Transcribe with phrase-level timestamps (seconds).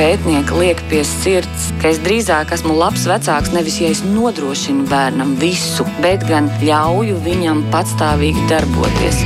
[0.00, 5.34] pētnieka liek pie sirds, ka es drīzāk esmu labs vecāks nevis ja es nodrošinu bērnam
[5.40, 9.20] visu, bet gan ļauju viņam patstāvīgi darboties.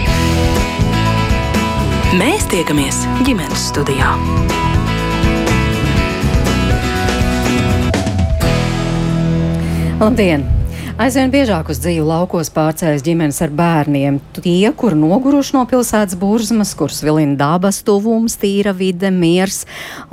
[2.19, 4.17] Mēs tiekamies ģimenes studijā.
[10.03, 10.54] Labdien!
[10.95, 14.21] Aizvien biežāk uz dzīvi laukos pārcēlas ģimenes ar bērniem.
[14.37, 19.65] Tie, kur noguruši no pilsētas burzmas, kurus vilina dabas tuvums, tīra vide, miers,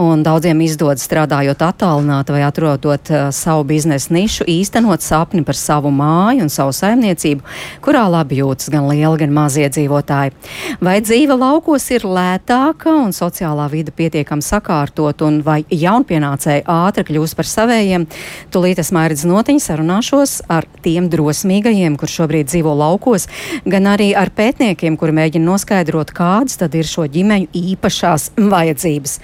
[0.02, 5.92] un daudziem izdodas strādājot attālināti vai atrodot uh, savu biznesa nišu, īstenot sapni par savu
[5.94, 7.46] māju un savu saimniecību,
[7.86, 10.34] kurā labi jūtas gan lieli, gan mazie dzīvotāji.
[10.82, 17.38] Vai dzīve laukos ir lētāka un sociālā vide pietiekami sakārtot, un vai jaunpienācēji ātri kļūst
[17.38, 18.10] par savējiem?
[18.50, 23.28] Tūlīt es mairidz notiņu sarunāšos ar tiem drosmīgajiem, kur šobrīd dzīvo laukos,
[23.70, 29.18] gan arī ar pētniekiem, kuri mēģina noskaidrot, kādas tad ir šo ģimeņu īpašās vajadzības.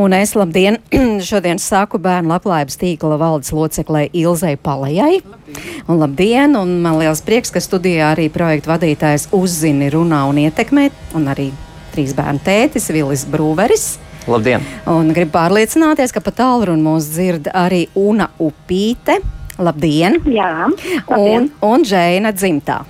[0.00, 0.80] Un es labdien,
[1.28, 5.20] šodien saku bērnu labklājības tīkla valdes loceklē Ilzai Palajai.
[5.86, 10.90] Un labdien, un man liels prieks, ka studijā arī projektu vadītājs uzzini, runā un ietekmē,
[11.18, 11.52] un arī
[11.94, 13.94] trīs bērnu tētis Vilis Brūveris.
[14.26, 14.64] Labdien!
[14.90, 19.20] Un gribu pārliecināties, ka pat tālruni mūs dzird arī Una Upīte.
[19.58, 20.20] Labdien!
[20.28, 20.68] Jā,
[21.08, 21.48] labdien.
[21.48, 22.82] Un, un Džēna dzimtā.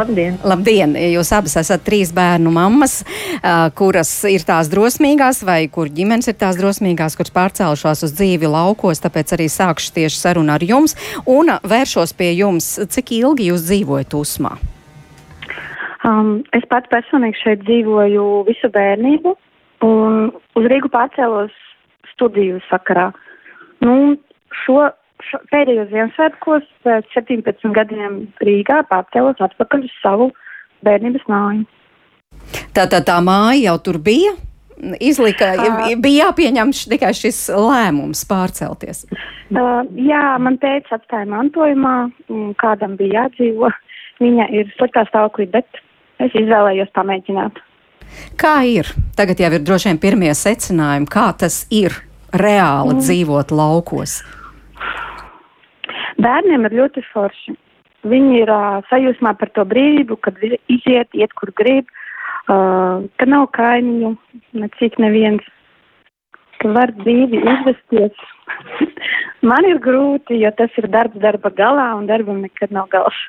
[0.00, 0.38] Labdien!
[0.46, 0.94] Labdien!
[0.96, 3.02] Jūs abas esat trīs bērnu mammas,
[3.76, 9.02] kuras ir tās drosmīgās, vai kur ģimenes ir tās drosmīgās, kuras pārcēlušās uz dzīvi laukos,
[9.04, 10.96] tāpēc arī sākšu tieši sarunu ar jums.
[11.28, 14.54] Un vēršos pie jums, cik ilgi jūs dzīvojat Usmā?
[16.08, 19.34] Um, es pats personīgi šeit dzīvoju visu bērnību,
[19.84, 21.52] un uz Rīgu pārcēlos
[22.14, 23.10] studiju sakarā.
[23.84, 24.16] Nu,
[24.64, 24.88] šo
[25.52, 30.30] pēdējos Ziemassvētkos pēc 17 gadiem Rīgā pārcēlos atpakaļ uz savu
[30.86, 31.66] bērnības māju.
[32.76, 34.36] Tā tā, tā māja jau tur bija?
[34.80, 39.04] Izlika, uh, bija jāpieņem tikai šis lēmums pārcelties.
[39.52, 41.96] Uh, jā, man teica atstāja mantojumā,
[42.62, 43.68] kādam bija jādzīvo.
[44.20, 45.80] Viņa ir sliktā stāvoklī, bet
[46.20, 47.60] es izvēlējos pamēģināt.
[48.40, 48.88] Kā ir?
[49.16, 51.94] Tagad jau ir droši vien pirmie secinājumi, kā tas ir
[52.32, 53.02] reāli mm.
[53.04, 54.20] dzīvot laukos.
[56.20, 57.56] Bērniem ir ļoti forši.
[58.10, 61.88] Viņi ir uh, sajūsmā par to brīvību, kad iziet, iet, kur grib,
[62.48, 64.14] uh, ka nav kaimiņu,
[64.56, 65.44] necik neviens,
[66.60, 68.24] ka var brīvi izvesties.
[69.50, 73.20] Man ir grūti, jo tas ir darbs darba galā un darbam nekad nav gals.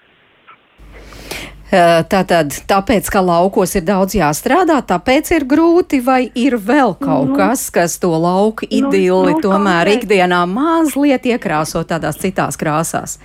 [1.71, 7.37] Tātad, tāpēc, ka laukos ir daudz jāstrādā, tāpēc ir grūti, vai ir vēl kaut nu,
[7.39, 13.21] kas, kas to lauku idili nu, nu, tomēr ikdienā mazliet iekrāso tādās citās krāsās?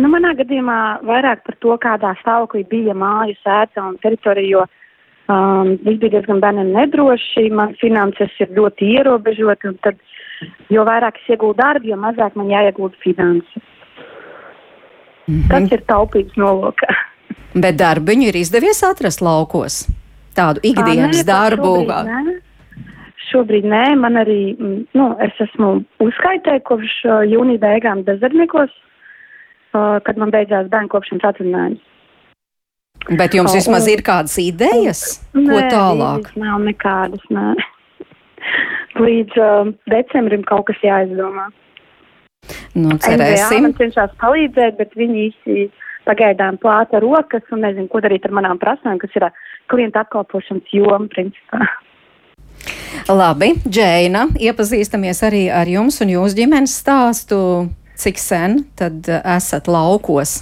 [0.00, 5.76] Nu, manā gadījumā vairāk par to, kādā stāvoklī bija māju sēta un teritorija, jo um,
[5.84, 10.00] viss bija diezgan bērniem nedroši, man finanses ir ļoti ierobežoti, un tad,
[10.72, 13.70] jo vairāk es iegūtu darbu, jo mazāk man jāiegūt finanses.
[15.28, 15.48] Mm -hmm.
[15.52, 16.94] Tas ir taupības nolūkā.
[17.54, 19.84] Bet darbiņu ir izdevies atrast laukos.
[20.36, 21.74] Tādu ikdienas darbu.
[21.84, 22.36] Šobrīd nē.
[23.28, 24.40] šobrīd nē, man arī,
[24.96, 25.74] nu, es esmu
[26.04, 26.94] uzskaitēju kopš
[27.28, 28.72] jūnija beigām bezdarbniekos,
[29.72, 31.88] kad man beidzās bērnu kopšanas atvaļinājums.
[33.18, 35.02] Bet jums vismaz ir kādas idejas,
[35.34, 36.28] un, ko nē, tālāk?
[36.38, 37.52] Nav nekādas, nē.
[39.04, 41.48] Līdz uh, decembrim kaut kas jāizdomā.
[42.74, 43.58] Nu, cerēsim.
[43.58, 45.66] NVA man cenšas palīdzēt, bet viņi īsti
[46.08, 49.28] pagaidām plāta rokas un nezinu, ko darīt ar manām prasmēm, kas ir
[49.72, 51.62] klienta apkalpošanas joma principā.
[53.08, 57.38] Labi, Džēna, iepazīstamies arī ar jums un jūsu ģimenes stāstu.
[58.02, 60.40] Cik sen tad esat laukos?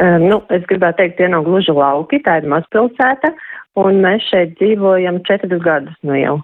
[0.00, 3.34] Um, nu, es gribētu teikt, tie nav gluži lauki, tā ir mazpilsēta,
[3.80, 6.38] un mēs šeit dzīvojam četrus gadus nu jau.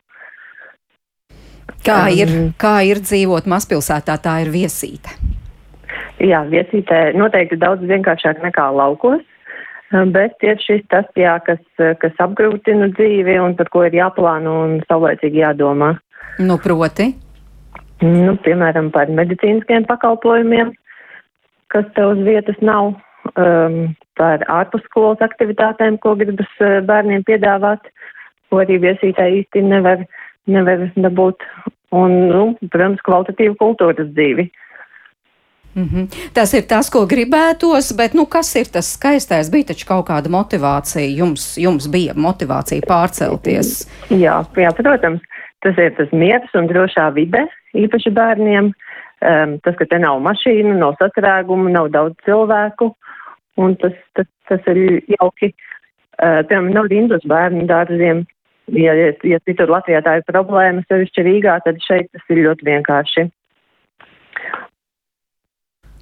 [1.87, 5.15] Kā ir, kā ir dzīvot mazpilsētā, tā ir viesīte?
[6.23, 9.21] Jā, viesītē noteikti daudz vienkāršāk nekā laukos,
[9.93, 11.61] um, bet tieši šis tas, jā, kas,
[12.01, 15.93] kas apgrūtina dzīvi un par ko ir jāplāno un saulēcīgi jādomā.
[16.41, 17.11] Nu, proti?
[18.05, 20.73] Nu, piemēram, par medicīniskiem pakalpojumiem,
[21.73, 22.95] kas te uz vietas nav,
[23.35, 23.79] um,
[24.17, 27.89] par ārpusskolas aktivitātēm, ko gribas uh, bērniem piedāvāt,
[28.49, 30.05] ko arī viesītē īsti nevar,
[30.49, 31.45] nevar dabūt,
[31.97, 34.49] un, nu, protams, kvalitatīvu kultūras dzīvi.
[35.77, 36.33] Mm -hmm.
[36.33, 39.51] Tas ir tas, ko gribētos, bet nu, kas ir tas skaistais?
[39.53, 43.69] Bija taču kaut kāda motivācija, jums, jums bija motivācija pārcelties.
[44.11, 45.21] Jā, jā, protams,
[45.61, 48.73] tas ir tas miers un drošā vide, īpaši bērniem.
[49.17, 52.91] Um, tas, ka te nav mašīnu, nav sastrēgumu, nav daudz cilvēku,
[53.57, 55.55] un tas, tas, tas ir jauki.
[56.23, 58.27] Uh, piemēram, nav rindas bērnu dārziem,
[58.73, 62.69] ja, ja, ja citur Latvijā tā ir problēma, sevišķi Rīgā, tad šeit tas ir ļoti
[62.69, 63.29] vienkārši.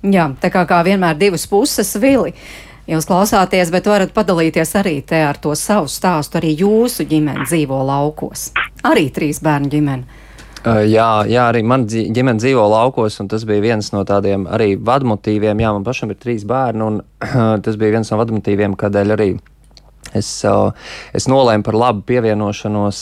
[0.04, 2.34] Jā, tā kā, kā vienmēr divas puses vili.
[2.84, 6.36] Jūs klausāties, bet varat padalīties arī te ar to savu stāstu.
[6.36, 8.50] Arī jūsu ģimene dzīvo laukos.
[8.84, 10.20] Arī trīs bērnu ģimene.
[10.64, 14.74] Uh, jā, jā, arī man ģimene dzīvo laukos, un tas bija viens no tādiem arī
[14.80, 15.60] vadmotīviem.
[15.60, 17.00] Jā, man pašam ir trīs bērni, un
[17.64, 19.30] tas bija viens no vadmotīviem, kādēļ arī
[20.14, 20.28] Es,
[21.16, 23.00] es nolēmu par labu pievienošanos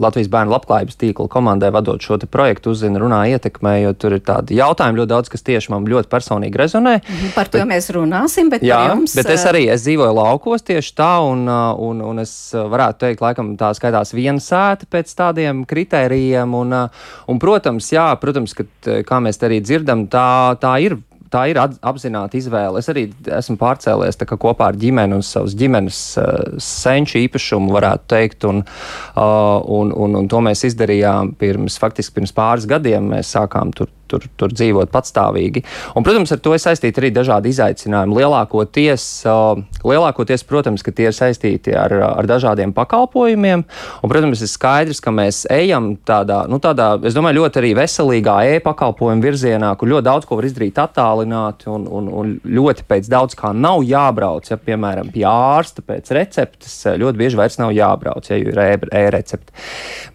[0.00, 4.58] Latvijas bērnu labklājības tīkla komandai, vadot šo projektu, uzzina, runā, ietekmē, jo tur ir tādi
[4.60, 6.94] jautājumi ļoti daudz, kas tieši man ļoti personīgi rezonē.
[7.00, 10.66] Mhm, par to bet, mēs runāsim, bet jā, jums, bet es arī es dzīvoju laukos
[10.70, 15.64] tieši tā, un, un, un es varētu teikt, laikam tā skaitās viena sēta pēc tādiem
[15.68, 16.78] kritērijiem, un,
[17.26, 18.68] un protams, jā, protams, ka,
[19.06, 20.28] kā mēs te arī dzirdam, tā,
[20.62, 21.00] tā ir
[21.30, 22.80] tā ir apzināta izvēle.
[22.80, 23.06] Es arī
[23.38, 29.60] esmu pārcēlies kopā ar ģimeni un savas ģimenes uh, senču īpašumu, varētu teikt, un, uh,
[29.78, 33.10] un, un, un to mēs izdarījām pirms, faktiski pirms pāris gadiem.
[33.14, 35.64] Mēs sākām tur tur, tur dzīvot patstāvīgi.
[35.94, 38.16] Un, protams, ar to ir saistīti arī dažādi izaicinājumi.
[38.20, 43.64] Lielākoties, uh, lielākoties protams, tie ir saistīti ar, ar dažādiem pakalpojumiem.
[44.00, 49.24] Un, protams, ir skaidrs, ka mēs ejam tādā, nu, tādā domāju, ļoti arī veselīgā e-pakalpojumu
[49.24, 53.52] virzienā, kur ļoti daudz ko var izdarīt attālināti un, un, un ļoti pēc daudz kā
[53.56, 54.50] nav jābrauc.
[54.50, 59.54] Ja, piemēram, pie ārsta pēc receptes ļoti bieži vairs nav jābrauc, ja ir e-recepte.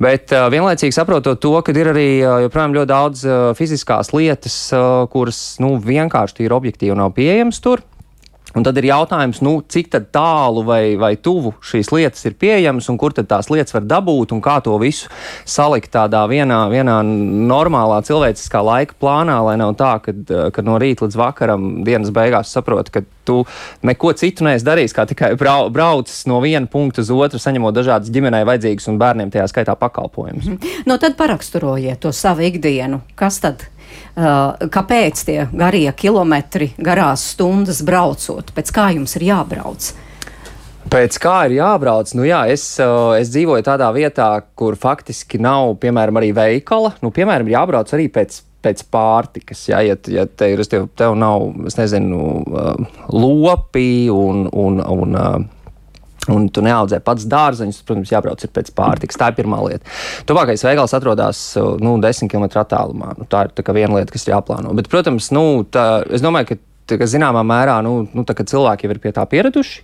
[0.01, 2.07] Bet uh, vienlaicīgi saprotot to, ka ir arī
[2.45, 4.55] joprojām ļoti daudz uh, fizisku tehniskās lietas,
[5.11, 7.83] kuras nu, vienkārši ir objektīvi nav pieejamas tur.
[8.55, 12.95] Un tad ir jautājums, nu, cik tālu vai, vai tuvu šīs lietas ir pieejamas, un
[12.97, 15.09] kur tad tās lietas var dabūt, un kā to visu
[15.43, 21.19] salikt tādā vienā, vienā normālā cilvēciskā laika plānā, lai nav tā, ka, no rīta līdz
[21.19, 23.41] vakaram dienas beigās saproti, ka tu
[23.83, 28.13] neko citu neesi darījis, kā tikai brau, braucis no viena punkta uz otru, saņemot dažādas
[28.13, 30.47] ģimenei vajadzīgas un bērniem tajā skaitā pakalpojumus.
[30.47, 33.03] No nu, tad paraksturojiet to savu ikdienu.
[33.19, 33.67] Kas tad
[34.15, 39.91] kāpēc tie garie kilometri, garās stundas braucot, pēc kā jums ir jābrauc?
[40.91, 42.11] Pēc kā ir jābrauc?
[42.15, 46.93] Nu, jā, es, uh, es dzīvoju tādā vietā, kur faktiski nav, piemēram, arī veikala.
[47.01, 49.59] Nu, piemēram, ir jābrauc arī pēc pēc pārtikas.
[49.69, 55.19] Ja, ja, ja te ir, tev, tev nav, es nezinu, uh, lopi un, un, un
[56.33, 59.19] un tu neaudzē pats dārzeņus, protams, jābrauc pēc pārtikas.
[59.21, 59.95] Tā ir pirmā lieta.
[60.29, 61.41] Tuvākais veikals atrodas
[61.83, 63.15] nu, 10 km attālumā.
[63.19, 64.73] Nu, tā ir tā viena lieta, kas ir jāplāno.
[64.77, 68.99] Bet, protams, nu, tā, es domāju, ka ka zināmā mērā nu, nu, cilvēki jau ir
[69.01, 69.79] pie tā pieraduši.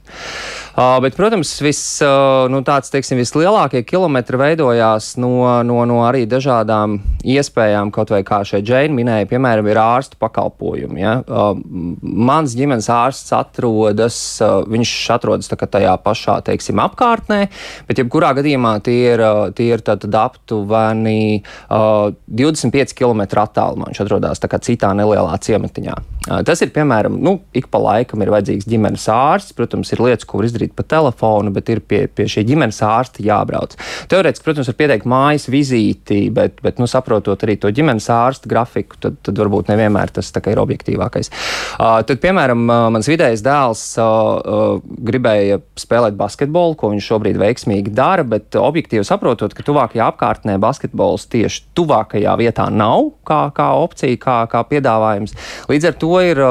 [0.71, 5.33] Uh, bet, protams, vis, uh, nu, tāds, teiksim, vislielākie kilometri veidojās no,
[5.67, 11.01] no, no arī dažādām iespējām, kaut vai kā šeit Džēna minēja, piemēram, ir ārstu pakalpojumi.
[11.01, 11.17] Ja?
[11.27, 11.59] Uh,
[12.01, 17.41] mans ģimenes ārsts atrodas, uh, viņš atrodas tajā pašā, teiksim, apkārtnē,
[17.89, 23.91] bet jebkurā gadījumā tie ir, uh, tie ir tad aptuveni uh, 25 km attālumā.
[23.91, 25.99] Viņš atrodas citā nelielā ciematiņā.
[26.29, 29.55] Uh, tas ir, piemēram, nu, ik pa laikam ir vajadzīgs ģimenes ārsts.
[29.57, 33.23] Protams, ir lietas, ko var izdarīt pa telefonu, bet ir pie, pie šī ģimenes ārsta
[33.25, 33.75] jābrauc.
[34.11, 38.99] Teorētiski, protams, var pieteikt mājas vizīti, bet, bet nu, saprotot arī to ģimenes ārsta grafiku,
[39.01, 41.31] tad, tad varbūt nevienmēr tas ir objektīvākais.
[41.77, 42.65] Uh, tad, piemēram,
[42.95, 49.05] mans vidējais dēls uh, uh, gribēja spēlēt basketbolu, ko viņš šobrīd veiksmīgi dara, bet objektīvi
[49.07, 55.37] saprotot, ka tuvākajā apkārtnē basketbols tieši tuvākajā vietā nav kā, kā opcija, kā, kā piedāvājums.
[55.71, 56.41] Līdz ar to ir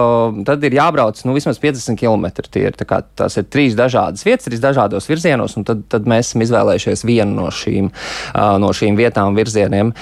[0.71, 2.29] ir jābrauc nu, vismaz 50 km.
[2.51, 6.31] Tie ir, kā, tās ir trīs dažādas vietas, trīs dažādos virzienos, un tad, tad mēs
[6.31, 7.91] esam izvēlējušies vienu no šīm,
[8.63, 9.93] no šīm vietām, virzieniem.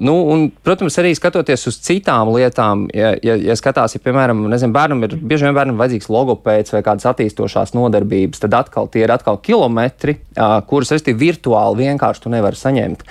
[0.00, 4.74] Nu, un, protams, arī skatoties uz citām lietām, ja, ja, ja skatās, ja, piemēram, nezinu,
[4.76, 9.12] bērnam ir bieži vien bērnam vajadzīgs logopēds vai kādas attīstošās nodarbības, tad atkal tie ir
[9.14, 10.18] atkal kilometri,
[10.70, 13.04] kurus, restīvi, virtuāli vienkārši tu nevari saņemt.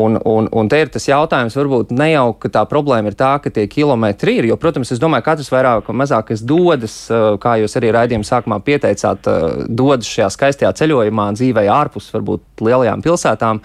[0.00, 3.32] Un, un, un te ir tas jautājums, varbūt ne jau, ka tā problēma ir tā,
[3.42, 6.96] ka tie kilometri ir, jo, protams, es domāju, katrs vairāk mazāk, kas dodas,
[7.42, 9.28] kā jūs arī raidījuma sākumā pieteicāt,
[9.70, 13.62] dodas šajā skaistajā ceļojumā, dzīvē ārpus varbūt lielajām pilsētām,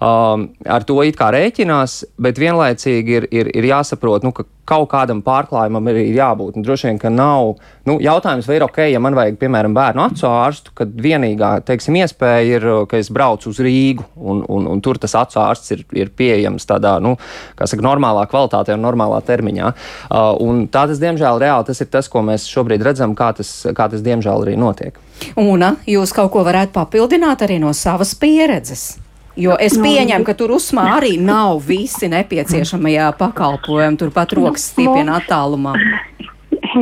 [0.00, 4.88] um, ar to it kā rēķinās, bet vienlaicīgi ir, ir, ir jāsaprot, nu, ka kaut
[4.90, 6.58] kādam pārklājumam ir jābūt.
[6.58, 7.54] Un droši vien, ka nav
[7.86, 11.98] nu, jautājums, vai ir ok, ja man vajag, piemēram, bērnu acu ārstu, kad vienīgā teiksim,
[12.02, 15.86] iespēja ir, ka es braucu uz Rīgu, un, un, un tur tas acu ārsts ir,
[15.96, 17.14] ir pieejams tādā, nu,
[17.58, 19.72] kā saka, normālā kvalitātē un normālā termiņā.
[20.10, 23.52] Uh, un tā tas, diemžēl, reāli tas ir tas, ko mēs šobrīd redzam, kā tas,
[23.76, 24.98] kā tas diemžēl, arī notiek.
[25.40, 29.05] Un jūs kaut ko varētu papildināt arī no savas pieredzes?
[29.36, 35.18] Jo es nu, pieņemu, ka tur uzmā arī nav visi nepieciešamajā pakalpojumi, turpat rokas stipienā
[35.20, 35.74] attālumā.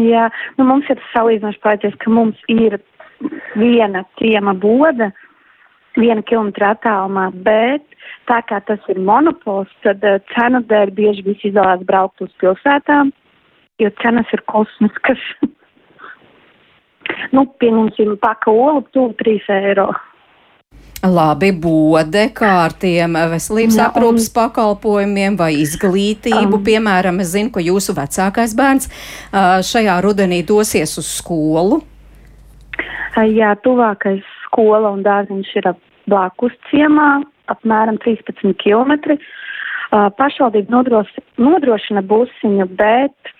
[0.05, 2.79] Jā, nu mums ir salīdzinoši pācies, ka mums ir
[3.59, 5.11] viena ciema boda,
[5.99, 7.85] viena kilometra attālumā, bet
[8.31, 13.13] tā kā tas ir monopols, tad uh, cenu dēļ bieži visi izvēlās braukt uz pilsētām,
[13.83, 15.23] jo cenas ir kosmiskas.
[17.35, 19.91] nu, pieņemsim, paka olu tuvu 3 eiro.
[21.05, 26.57] Labi, bode kā ar tiem veselības Jā, aprūpas pakalpojumiem vai izglītību.
[26.57, 26.63] Um.
[26.65, 28.89] Piemēram, es zinu, ka jūsu vecākais bērns
[29.69, 31.83] šajā rudenī dosies uz skolu.
[33.21, 35.69] Jā, tuvākais skola un dārziņš ir
[36.09, 37.21] blakus ciemā,
[37.53, 39.19] apmēram 13 km.
[39.93, 43.35] Pašvaldība nodros, nodrošina busiņu, bet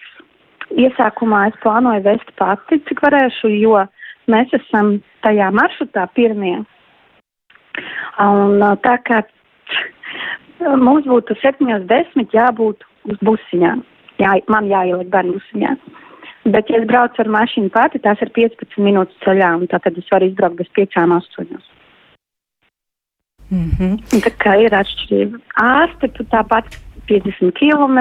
[0.77, 3.81] iesākumā es plānoju vest pati, cik varēšu, jo
[4.31, 6.61] mēs esam tajā maršrutā pirmie.
[8.25, 13.75] Un uh, tā kā uh, mums būtu 7.10 jābūt uz busiņā,
[14.23, 15.77] jā, man jāieliek bērnu busiņā.
[16.45, 19.97] Bet, ja es braucu ar mašīnu pati, tās ir 15 minūtes ceļā, un tā tad
[19.97, 21.57] es varu izbraukt bez 5-8.
[23.51, 23.95] Mm -hmm.
[24.25, 25.39] Tā kā ir atšķirība.
[25.57, 26.65] Ārste tāpat
[27.09, 27.99] 50 km.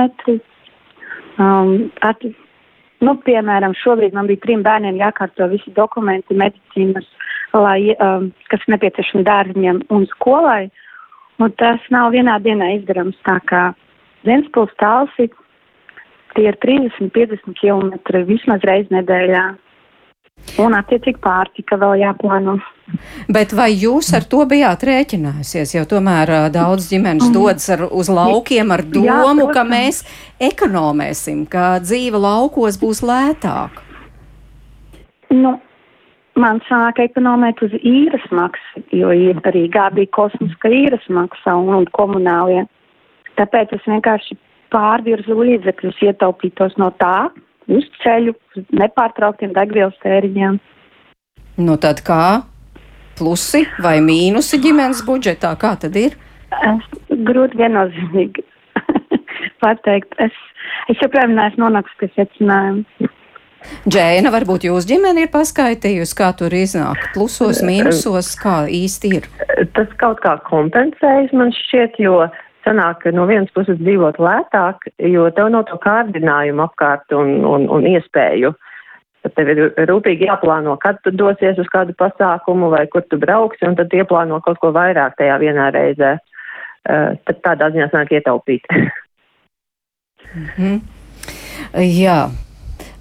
[1.38, 2.22] Um, at,
[3.00, 7.08] nu, piemēram, šobrīd man bija trim bērniem jākārto visi dokumenti medicīnas,
[7.54, 10.68] lai, um, kas nepieciešami dārziņiem un skolai.
[11.42, 13.18] Un tas nav vienā dienā izdarams.
[13.26, 13.64] Tā kā
[14.24, 15.30] Zemspils tālsi
[16.38, 19.44] tie ir 30-50 km vismaz reiz nedēļā.
[20.60, 22.58] Un attiecīgi pārtika vēl jāplāno.
[23.32, 25.76] Bet vai jūs ar to bijāt rēķinājusies?
[25.76, 29.72] Jo tomēr ā, daudz ģimenes dodas ar, uz laukiem ar domu, Jā, ka protams.
[29.72, 30.02] mēs
[30.52, 33.86] ekonomēsim, ka dzīve laukos būs lētāka.
[35.34, 35.56] Nu,
[36.40, 41.88] man sāk ekonomēt uz īres maksu, jo ir arī gādīja kosmiska īres maksa un, un
[41.96, 42.66] komunālie.
[43.38, 44.38] Tāpēc es vienkārši
[44.74, 47.30] pārvirzu līdzekļus, ietaupītos no tā
[47.72, 50.60] uz ceļu, uz nepārtrauktiem degvielas tēriņiem.
[51.64, 52.44] Nu tad kā?
[53.18, 55.54] Plusi vai mīnusi ģimenes budžetā?
[55.62, 56.16] Kā tad ir?
[56.66, 56.88] Es
[57.28, 58.46] grūti viennozīmīgi
[59.64, 60.18] pateikt.
[60.22, 60.34] Es,
[60.90, 63.12] es joprojām neesmu nonākusi pie secinājuma.
[63.88, 69.30] Džēna, varbūt jūs ģimene ir paskaitījusi, kā tur iznāk plusos, mīnusos, kā īsti ir.
[69.76, 72.26] Tas kaut kā kompensējas man šķiet, jo
[72.64, 77.88] sanāk, no vienas puses dzīvot lētāk, jo tev nav to kārdinājumu apkārt un, un, un
[77.90, 78.54] iespēju.
[79.36, 83.78] Tev ir rūpīgi jāplāno, kad tu dosies uz kādu pasākumu vai kur tu brauksi, un
[83.80, 86.18] tad ieplāno kaut ko vairāk tajā vienā reizē.
[86.84, 88.68] Uh, tad tādā ziņā sanāk ietaupīt.
[90.34, 90.82] Mhm.
[91.80, 92.18] Jā.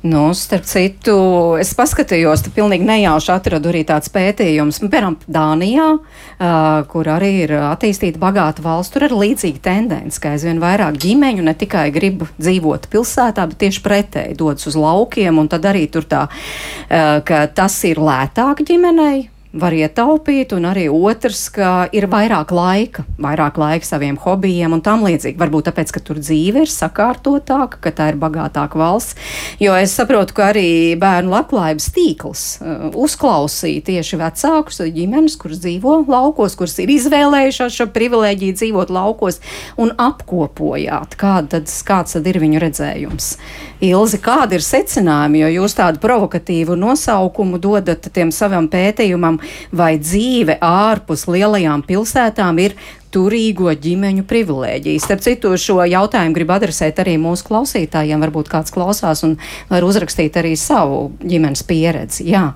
[0.03, 1.15] Nu, starp citu,
[1.63, 7.31] es paskatījos, tu pilnīgi nejauši atradu arī tāds pētījums, nu, piemēram, Dānijā, uh, kur arī
[7.45, 8.91] ir attīstīta bagāta valsts.
[8.97, 13.85] Tur ir līdzīga tendence, ka aizvien vairāk ģimeņu ne tikai grib dzīvot pilsētā, bet tieši
[13.85, 19.29] pretēji dodas uz laukiem, un tad arī tur tā, uh, ka tas ir lētāk ģimenei,
[19.53, 25.05] var ietaupīt, un arī otrs, ka ir vairāk laika, vairāk laika saviem hobijiem un tam
[25.05, 25.37] līdzīgi.
[25.41, 29.17] Varbūt tāpēc, ka tur dzīve ir sakārtotāka, ka tā ir bagātāka valsts.
[29.61, 35.99] Jo es saprotu, ka arī bērnu labklājības tīkls uh, uzklausīja tieši vecākus ģimenes, kuras dzīvo
[36.09, 39.43] laukos, kuras ir izvēlējušās šo privilēģiju dzīvot laukos
[39.81, 43.35] un apkopojāt, kāda tad, kāds tad ir viņu redzējums.
[43.83, 49.41] Ilzi, kādi ir secinājumi, jo jūs tādu provokatīvu nosaukumu dodat tiem savam pētījumam,
[49.75, 52.77] vai dzīve ārpus lielajām pilsētām ir
[53.13, 55.07] turīgo ģimeņu privilēģijas.
[55.09, 58.23] Starp citu, šo jautājumu gribu adresēt arī mūsu klausītājiem.
[58.23, 59.35] Varbūt kāds klausās un
[59.73, 62.31] var uzrakstīt arī savu ģimenes pieredzi.
[62.31, 62.53] Jā.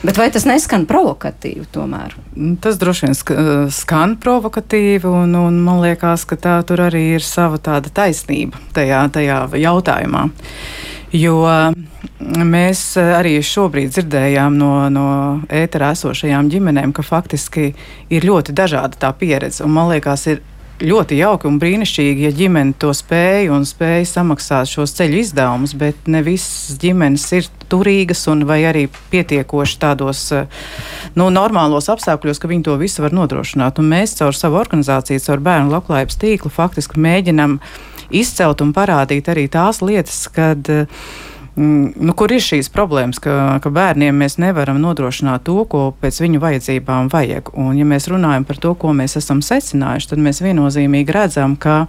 [0.00, 2.14] Bet vai tas neskan provokatīvi tomēr?
[2.64, 3.34] Tas droši vien sk
[3.76, 9.02] skan provokatīvi, un, un man liekas, ka tā tur arī ir sava tāda taisnība tajā,
[9.12, 10.30] tajā jautājumā.
[11.12, 11.42] Jo
[12.20, 15.06] mēs arī šobrīd dzirdējām no, no
[15.50, 17.72] ēterā esošajām ģimenēm, ka faktiski
[18.08, 19.66] ir ļoti dažāda tā pieredze.
[19.66, 20.40] Man liekas, ir
[20.80, 26.08] ļoti jauki un brīnišķīgi, ja ģimene to spēja un spēja samaksāt šos ceļu izdevumus, bet
[26.10, 30.24] ne visas ģimenes ir turīgas un vai arī pietiekoši tādos
[31.18, 33.80] nu, normālos apstākļos, ka viņi to visu var nodrošināt.
[33.80, 37.58] Un mēs caur savu organizāciju, caur bērnu labklājības tīklu faktiski mēģinam
[38.10, 40.66] izcelt un parādīt arī tās lietas, kad
[41.60, 46.40] nu, kur ir šīs problēmas, ka, ka bērniem mēs nevaram nodrošināt to, ko pēc viņu
[46.42, 47.52] vajadzībām vajag.
[47.60, 51.84] Un, ja mēs runājam par to, ko mēs esam secinājuši, tad mēs viennozīmīgi redzam, ka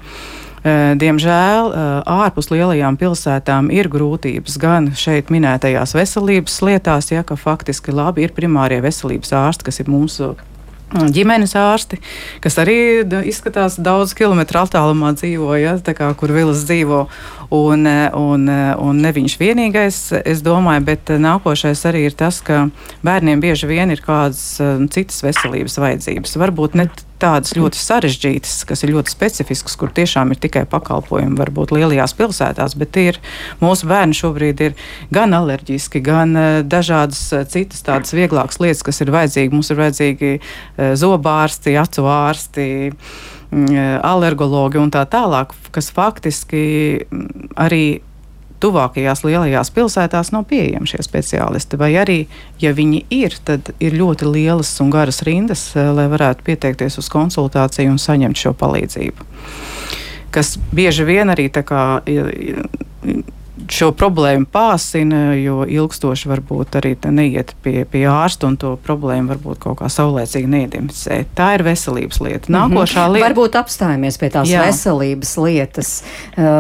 [0.62, 1.72] Diemžēl
[2.06, 8.36] ārpus lielajām pilsētām ir grūtības gan šeit minētajās veselības lietās, ja ka faktiski labi ir
[8.38, 10.36] primārie veselības ārsti, kas ir mūsu
[10.92, 11.98] ģimenes ārsti,
[12.44, 12.78] kas arī
[13.26, 17.08] izskatās daudz kilometru attālumā dzīvo, ja, kā, kur Vilas dzīvo.
[17.52, 17.84] Un,
[18.16, 18.48] un,
[18.80, 22.70] un ne viņš vienīgais, es domāju, bet nākošais arī ir tas, ka
[23.04, 24.56] bērniem bieži vien ir kādas
[24.96, 26.38] citas veselības vajadzības.
[26.40, 26.86] Varbūt ne
[27.22, 32.78] tādas ļoti sarežģītas, kas ir ļoti specifiskas, kur tiešām ir tikai pakalpojumi, varbūt lielajās pilsētās,
[32.80, 33.20] bet ir
[33.62, 34.80] mūsu bērni šobrīd ir
[35.14, 36.34] gan alerģiski, gan
[36.72, 39.54] dažādas citas tādas vieglākas lietas, kas ir vajadzīgi.
[39.54, 40.34] Mums ir vajadzīgi
[41.04, 42.68] zobārsti, acu ārsti
[43.52, 46.64] alergologi un tā tālāk, kas faktiski
[47.04, 47.86] mm, arī
[48.62, 51.80] tuvākajās lielajās pilsētās nav pieejami šie speciālisti.
[51.82, 52.20] Vai arī,
[52.62, 57.10] ja viņi ir, tad ir ļoti lielas un garas rindas, eh, lai varētu pieteikties uz
[57.12, 59.30] konsultāciju un saņemt šo palīdzību.
[60.32, 61.84] Kas bieži vien arī tā kā
[63.72, 69.62] šo problēmu pāsina, jo ilgstoši varbūt arī neiet pie, pie ārsta un to problēmu varbūt
[69.66, 71.22] kaut kā saulēcīgi neidentificē.
[71.38, 72.50] Tā ir veselības lieta.
[72.50, 72.56] Mhm.
[72.58, 73.28] Nākošā lieta.
[73.28, 74.64] Varbūt apstājamies pie tās Jā.
[74.68, 75.92] veselības lietas.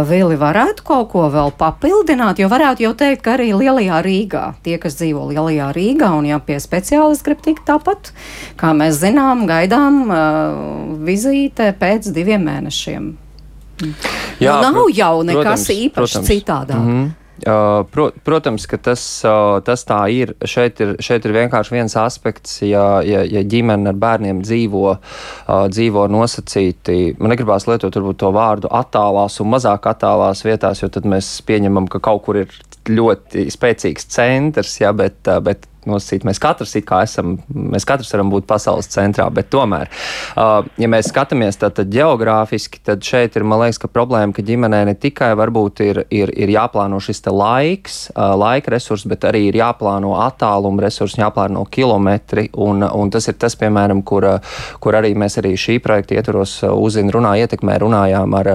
[0.09, 4.77] Vili varētu kaut ko vēl papildināt, jo varētu jau teikt, ka arī Lielajā Rīgā, tie,
[4.81, 8.11] kas dzīvo Lielajā Rīgā un jau pie speciālista grib tikt tāpat,
[8.59, 13.11] kā mēs zinām, gaidām uh, vizīte pēc diviem mēnešiem.
[14.41, 16.29] Jā, nu, nav jau nekas protams, īpaši protams.
[16.29, 16.77] citādāk.
[16.77, 17.09] Mm -hmm.
[17.41, 20.35] Uh, pro, protams, ka tas, uh, tas tā ir.
[20.45, 20.91] Šeit, ir.
[21.01, 27.15] šeit ir vienkārši viens aspekts, ja, ja, ja ģimene ar bērniem dzīvo, uh, dzīvo nosacīti.
[27.17, 31.99] Man negribās lietot to vārdu attālās un mazāk attālās vietās, jo tad mēs pieņemam, ka
[31.99, 32.53] kaut kur ir
[32.89, 36.25] ļoti spēcīgs centrs, ja, bet, bet nosacīt.
[36.27, 39.89] Mēs katrs esam, mēs katrs varam būt pasaules centrā, bet tomēr,
[40.35, 44.83] uh, ja mēs skatāmies tad geogrāfiski, tad šeit ir, man liekas, ka problēma, ka ģimenē
[44.89, 49.59] ne tikai varbūt ir, ir, ir jāplāno šis laiks, uh, laika resursi, bet arī ir
[49.61, 54.27] jāplāno attāluma resursi, jāplāno kilometri, un, un tas ir tas, piemēram, kur,
[54.81, 58.51] kur arī mēs arī šī projekta ietvaros uzzina runā ietekmē runājām ar,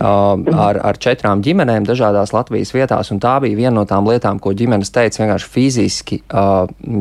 [0.00, 4.92] ar, ar četrām ģimenēm dažādās Latvijas vietās, tā bija viena no tām lietām, ko ģimenes
[4.94, 6.20] teica vienkārši fiziski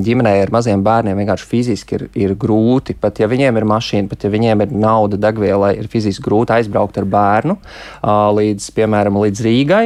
[0.08, 2.98] ģimenē ar maziem bērniem vienkārši fiziski ir, ir grūti.
[3.00, 7.00] Pat ja viņiem ir mašīna, pat ja viņiem ir nauda degvielai, ir fiziski grūti aizbraukt
[7.02, 7.58] ar bērnu
[8.42, 9.86] līdz, piemēram, līdz Rīgai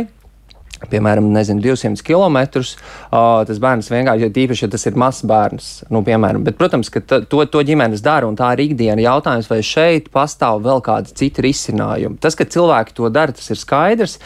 [0.91, 2.37] piemēram, nezinu, 200 km.
[2.59, 6.91] Uh, tas bērns vienkārši, ja tīpaši, ja tas ir mazs bērns, nu, piemēram, bet, protams,
[6.93, 11.15] ka to, to ģimenes dara un tā ir ikdiena jautājums, vai šeit pastāv vēl kādi
[11.15, 12.19] citi risinājumi.
[12.23, 14.17] Tas, ka cilvēki to dara, tas ir skaidrs,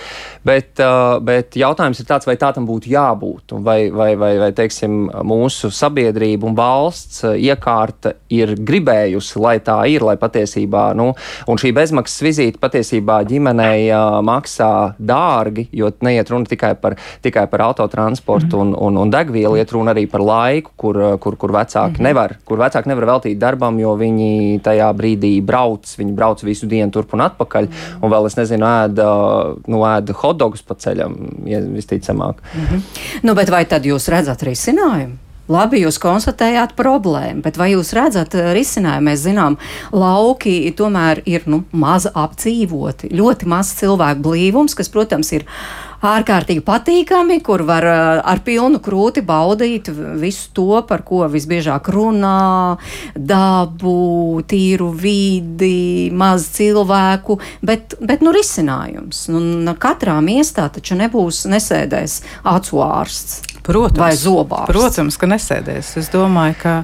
[0.48, 4.52] bet, uh, bet jautājums ir tāds, vai tā tam būtu jābūt, vai, vai, vai, vai
[4.56, 11.12] teiksim, mūsu sabiedrība un valsts iekārta ir gribējusi, lai tā ir, lai patiesībā, nu,
[11.50, 17.48] un šī bezmaksas vizīte patiesībā ģimenei uh, maksā dārgi, jo neiet runa tikai par, tikai
[17.48, 18.78] par autotransportu mm -hmm.
[18.78, 22.04] un, un, un degvielu, iet runa arī par laiku, kur, kur, kur vecāki mm -hmm.
[22.04, 26.92] nevar, kur vecāki nevar veltīt darbam, jo viņi tajā brīdī brauc, viņi brauc visu dienu
[26.92, 28.04] turp un atpakaļ, mm -hmm.
[28.04, 32.36] un vēl es nezinu, ēda, nu, ēda hotdogus pa ceļam, ja visticamāk.
[32.56, 32.82] Mm -hmm.
[33.24, 35.30] nu, bet vai tad jūs redzat risinājumu?
[35.50, 39.08] Labi, jūs konstatējāt problēmu, bet vai jūs redzat risinājumu?
[39.08, 39.56] Mēs zinām,
[39.90, 45.48] lauki tomēr ir nu, maz apdzīvoti, ļoti maz cilvēku blīvums, kas, protams, ir
[46.06, 52.78] ārkārtīgi patīkami, kur var eh, ar pilnu krūti baudīt visu to, par ko visbiežāk runā,
[53.16, 59.28] dabu, tīru vidi, maz cilvēku, bet, bet nu, risinājums.
[59.34, 63.42] Nu, katrā miestā taču nebūs nesēdēs acu ārsts.
[63.70, 64.72] Protams, vai zobārsts.
[64.72, 65.94] Protams, ka nesēdēs.
[66.00, 66.76] Es domāju, ka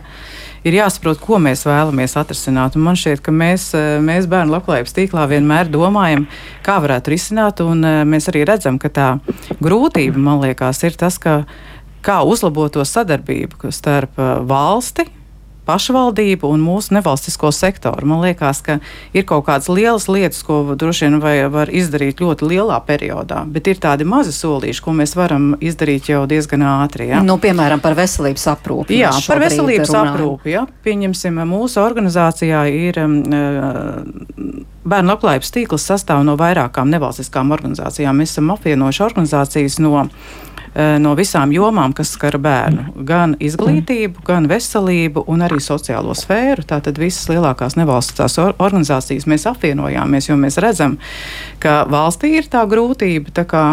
[0.65, 2.75] ir jāsaprot, ko mēs vēlamies atrisināt.
[2.78, 6.25] Un man šķiet, ka mēs, eh, mēs bērnu labklājības tīklā vienmēr domājam,
[6.65, 9.10] kā varētu risināt, un eh, mēs arī redzam, ka tā
[9.62, 11.43] grūtība, man liekas, ir tas, ka
[12.06, 15.08] kā uzlabot to sadarbību starp eh, valsti,
[15.65, 18.08] pašvaldību un mūsu nevalstisko sektoru.
[18.10, 18.78] Man liekas, ka
[19.15, 23.82] ir kaut kādas lielas lietas, ko droši vien var izdarīt ļoti lielā periodā, bet ir
[23.84, 27.10] tādi mazi solīši, ko mēs varam izdarīt jau diezgan ātri.
[27.12, 27.23] Ja?
[27.25, 28.99] Nu, piemēram, par veselības aprūpi.
[29.01, 30.13] Jā, par veselības runājam.
[30.13, 30.56] aprūpi.
[30.56, 30.65] Ja?
[30.86, 33.01] Pieņemsim, mūsu organizācijā ir.
[33.04, 33.21] Um,
[34.86, 38.19] Bērnu labklājības tīkls sastāv no vairākām nevalstiskām organizācijām.
[38.21, 42.89] Mēs esam apvienojuši organizācijas no Eh, no visām jomām, kas skar bērnu.
[43.07, 46.65] Gan izglītību, gan veselību, un arī sociālo sfēru.
[46.67, 50.97] Tātad visas lielākās nevalstiskās organizācijas mēs apvienojāmies, jo mēs redzam,
[51.63, 53.31] ka valstī ir tā grūtība.
[53.35, 53.65] Tā kā,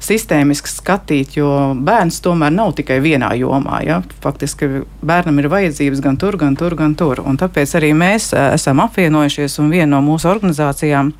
[0.00, 1.48] sistēmiski skatīt, jo
[1.84, 3.82] bērns tomēr nav tikai vienā jomā.
[3.84, 4.00] Ja?
[4.24, 7.22] Faktiski bērnam ir vajadzības gan tur, gan tur, gan tur.
[7.24, 11.12] Un tāpēc arī mēs eh, esam apvienojušies, un viena no mūsu organizācijām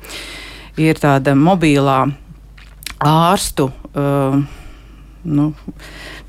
[0.81, 2.03] ir tāda mobilā
[3.01, 3.69] ārstu.
[3.91, 4.41] Uh,
[5.21, 5.55] nu,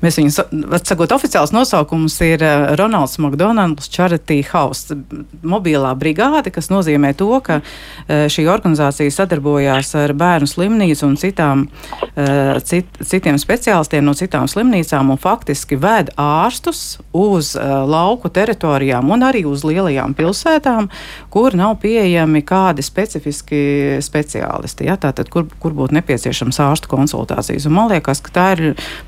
[0.03, 0.33] mēs viņu,
[0.83, 4.95] sakot, oficiāls nosaukums ir uh, Ronalds McDonald's Charity House,
[5.41, 11.65] mobilā brigāde, kas nozīmē to, ka uh, šī organizācija sadarbojās ar bērnu slimnīcu un citām,
[11.67, 19.23] uh, cit, citiem speciālistiem no citām slimnīcām un faktiski ved ārstus uz lauku teritorijām un
[19.25, 20.89] arī uz lielajām pilsētām,
[21.33, 23.61] kur nav pieejami kādi specifiski
[24.03, 24.87] speciālisti.
[24.89, 24.97] Ja?
[25.01, 27.67] Tātad, kur, kur būtu nepieciešams ārstu konsultācijas.
[27.69, 28.63] Un man liekas, ka tā ir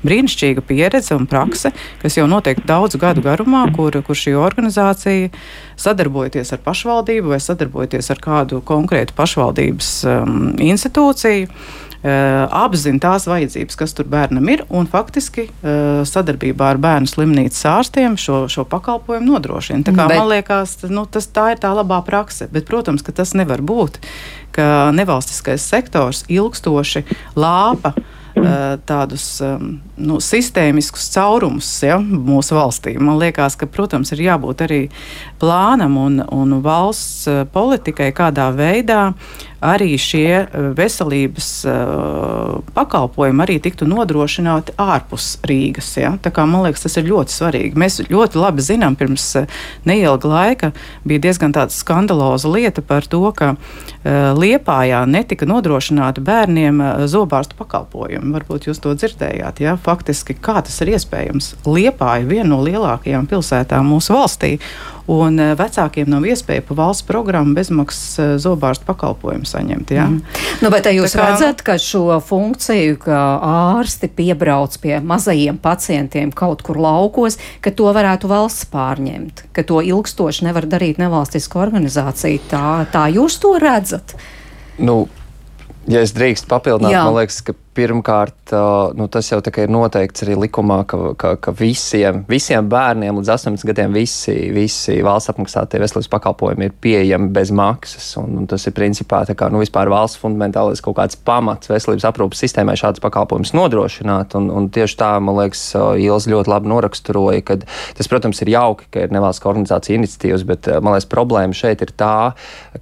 [0.06, 1.72] brīnišķīga pieredze un prakse,
[2.02, 5.32] kas jau notiek daudzu gadu garumā, kur, kur šī organizācija
[5.76, 11.50] sadarbojoties ar pašvaldību vai sadarbojoties ar kādu konkrētu pašvaldības um, institūciju
[12.06, 17.64] Eh, apzina tās vajadzības, kas tur bērnam ir, un faktiski eh, sadarbībā ar bērnu slimnīcas
[17.66, 19.82] ārstiem šo, šo pakalpojumu nodrošina.
[19.88, 20.20] Tā kā, bet...
[20.20, 23.98] Man liekas, nu, tas, tā ir tā labā prakse, bet, protams, ka tas nevar būt,
[24.54, 27.02] ka nevalstiskais sektors ilgstoši
[27.34, 27.96] lāpa
[28.86, 29.26] tādus
[29.96, 32.96] nu, sistēmiskus caurumus ja, mūsu valstī.
[33.00, 34.80] Man liekas, ka, protams, ir jābūt arī
[35.40, 39.12] plānam un, un valsts eh, politikai, kādā veidā
[39.64, 45.88] arī šie eh, veselības uh, pakalpojumi arī tiktu nodrošināti ārpus Rīgas.
[46.00, 46.14] Ja?
[46.22, 47.78] Kā, man liekas, tas ir ļoti svarīgi.
[47.78, 49.24] Mēs ļoti labi zinām, pirms
[49.88, 50.72] neilga laika
[51.06, 53.54] bija diezgan skandaloza lieta par to, ka
[54.06, 59.62] Liepājā netika nodrošināti bērniem zobārstu pakalpojumi varbūt jūs to dzirdējāt.
[59.64, 59.76] Ja?
[59.80, 61.54] Faktiski, kā tas ir iespējams?
[61.66, 64.56] Liepā ir viena no lielākajām pilsētām mūsu valstī.
[65.06, 69.92] Un eh, vecākiem nav iespēja pa valsts programmu bezmaksas eh, zobārstu pakalpojumu saņemt.
[69.94, 70.08] Ja?
[70.10, 70.22] Mm.
[70.64, 71.28] Nu, bet jūs kā...
[71.30, 73.20] redzat, ka šo funkciju, ka
[73.76, 79.78] ārsti piebrauc pie mazajiem pacientiem kaut kur laukos, ka to varētu valsts pārņemt, ka to
[79.86, 82.42] ilgstoši nevar darīt nevalstiska organizācija.
[82.50, 84.16] Tā, tā jūs to redzat?
[84.82, 85.04] Nu,
[85.86, 87.06] ja es drīkstu papildināt, Jā.
[87.06, 88.54] man liekas, ka Pirmkārt,
[88.96, 93.68] nu, tas jau ir noteikts arī likumā, ka, ka, ka visiem, visiem bērniem līdz 18
[93.68, 98.06] gadiem visi, visi valsts apmaksātie veselības pakalpojumi ir pieejami bez maksas.
[98.22, 99.60] Un, un tas ir principā kā, nu,
[99.92, 104.38] valsts fundamentālais kaut kāds pamats veselības aprūpas sistēmai šādas pakalpojumus nodrošināt.
[104.40, 108.88] Un, un tieši tā, man liekas, Ielas ļoti labi noraksturoja, ka tas, protams, ir jauki,
[108.88, 112.32] ka ir nevalstiskā organizācija iniciatīvas, bet man liekas, problēma šeit ir tā,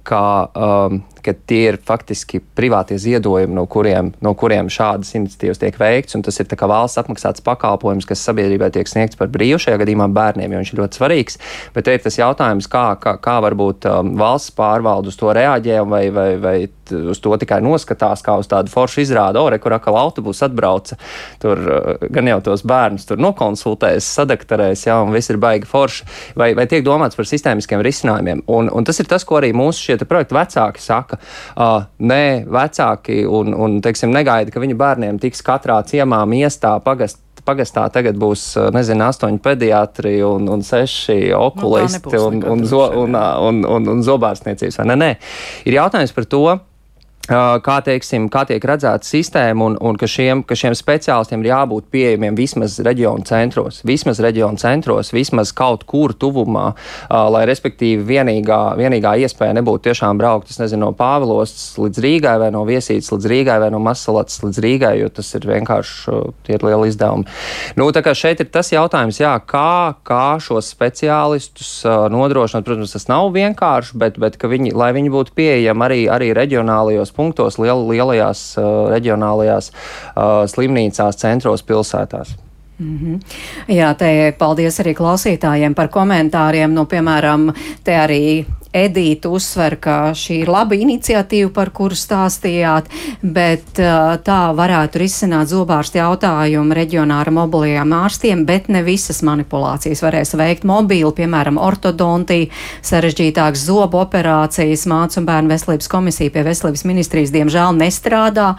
[0.07, 0.23] ka,
[0.55, 5.79] um, ka tie ir faktiski privātie ziedojumi, no kuriem, no kuriem šādi šādas iniciatīvas tiek
[5.79, 10.07] veikts, un tas ir valsts apmaksāts pakalpojums, kas sabiedrībai tiek sniegts par brīvu šajā gadījumā
[10.15, 11.39] bērniem, jo viņš ir ļoti svarīgs.
[11.75, 15.81] Bet te ir tas jautājums, kā, kā, kā varbūt um, valsts pārvalde uz to reaģē,
[15.89, 16.57] vai, vai, vai
[16.93, 20.97] uz to tikai noskatās kā uz tādu foršu izrādu, ore, kur atkal autobus atbrauca,
[21.41, 26.07] tur uh, gan jau tos bērnus tur nokonsultēs, sadaktarēs, jā, un viss ir baigi forši,
[26.39, 28.45] vai, vai tiek domāts par sistēmiskiem risinājumiem.
[28.51, 31.19] Un, un tas ir tas, ko arī mūsu šie projekta vecāki saka.
[31.55, 37.21] Uh, nē, vecāki un, un teiksim, negaida, ka viņu bērniem tiks katrā ciemā, miestā, pagast
[37.45, 43.17] pagastā tagad būs, nezinu, astoņi pediatri un, un seši okulisti nu, un, un, un,
[43.49, 44.81] un, un, un zobārstniecības.
[44.89, 45.11] Nē, nē,
[45.69, 46.45] ir jautājums par to
[47.25, 51.87] kā, teiksim, kā tiek redzēta sistēma, un, un ka, šiem, ka šiem speciālistiem ir jābūt
[51.93, 56.67] pieejamiem vismaz reģionu centros, vismaz reģionu centros, vismaz kaut kur tuvumā,
[57.09, 62.65] lai respektīvi vienīgā, vienīgā iespēja nebūtu tiešām braukt, nezinu, no Pāvilostas līdz Rīgai vai no
[62.67, 66.91] Viesītes līdz Rīgai vai no Masalats līdz Rīgai, jo tas ir vienkārši tie ir lieli
[66.91, 67.27] izdevumi.
[67.79, 71.71] Nu, tā kā šeit ir tas jautājums, jā, kā, kā šos speciālistus
[72.13, 77.14] nodrošināt, protams, tas nav vienkārši, bet, bet viņi, lai viņi būtu pieejami arī, arī reģionālajos
[77.15, 82.35] punktos, liel, lielajās uh, reģionālajās uh, slimnīcās, centros, pilsētās.
[82.79, 83.19] Mm -hmm.
[83.75, 86.73] Jā, te paldies arī klausītājiem par komentāriem.
[86.73, 92.89] Nu, piemēram, te arī Edīte uzsver, ka šī ir laba iniciatīva, par kuru stāstījāt,
[93.23, 100.35] bet uh, tā varētu risināt zobārstu jautājumu reģionāra mobilajiem ārstiem, bet ne visas manipulācijas varēs
[100.35, 102.49] veikt mobīli, piemēram, ortodontija,
[102.83, 108.49] sarežģītākas zobu operācijas, mācu un bērnu veselības komisija pie veselības ministrijas diemžēl nestrādā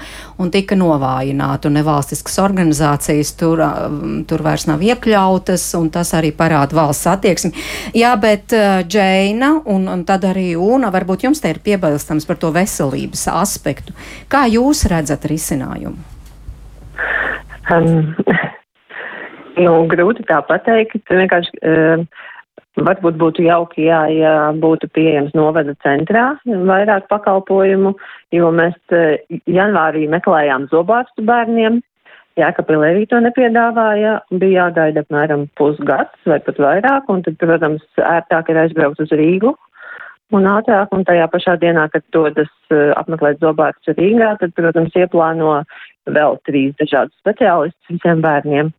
[0.40, 6.32] un tika novājināta, un nevalstiskas organizācijas tur, uh, tur vairs nav iekļautas, un tas arī
[6.32, 7.52] parāda valsts attieksmi.
[8.00, 12.38] Jā, bet uh, Džeina un, un tad arī UNA, varbūt jums te ir piebilstams par
[12.42, 13.96] to veselības aspektu.
[14.32, 15.98] Kā jūs redzat risinājumu?
[17.72, 18.14] Um,
[19.58, 21.02] nu, grūti tā pateikt.
[21.10, 22.04] Vienkārši, uh,
[22.86, 27.96] varbūt būtu jauki, jā, ja būtu pieejams novada centrā vairāk pakalpojumu,
[28.36, 29.18] jo mēs uh,
[29.50, 31.82] janvārī meklējām zobārstu bērniem.
[32.36, 38.50] Jēkabīlē arī to nepiedāvāja, bija jāgaida apmēram pusgads vai pat vairāk, un tad, protams, ērtāk
[38.52, 39.54] ir aizbraukt uz Rīgu,
[40.34, 45.60] un ātrāk, un tajā pašā dienā, kad dodas uh, apmeklēt zobārstu Rīgā, tad, protams, ieplāno
[46.10, 48.72] vēl trīs dažādus speciālistus visiem bērniem.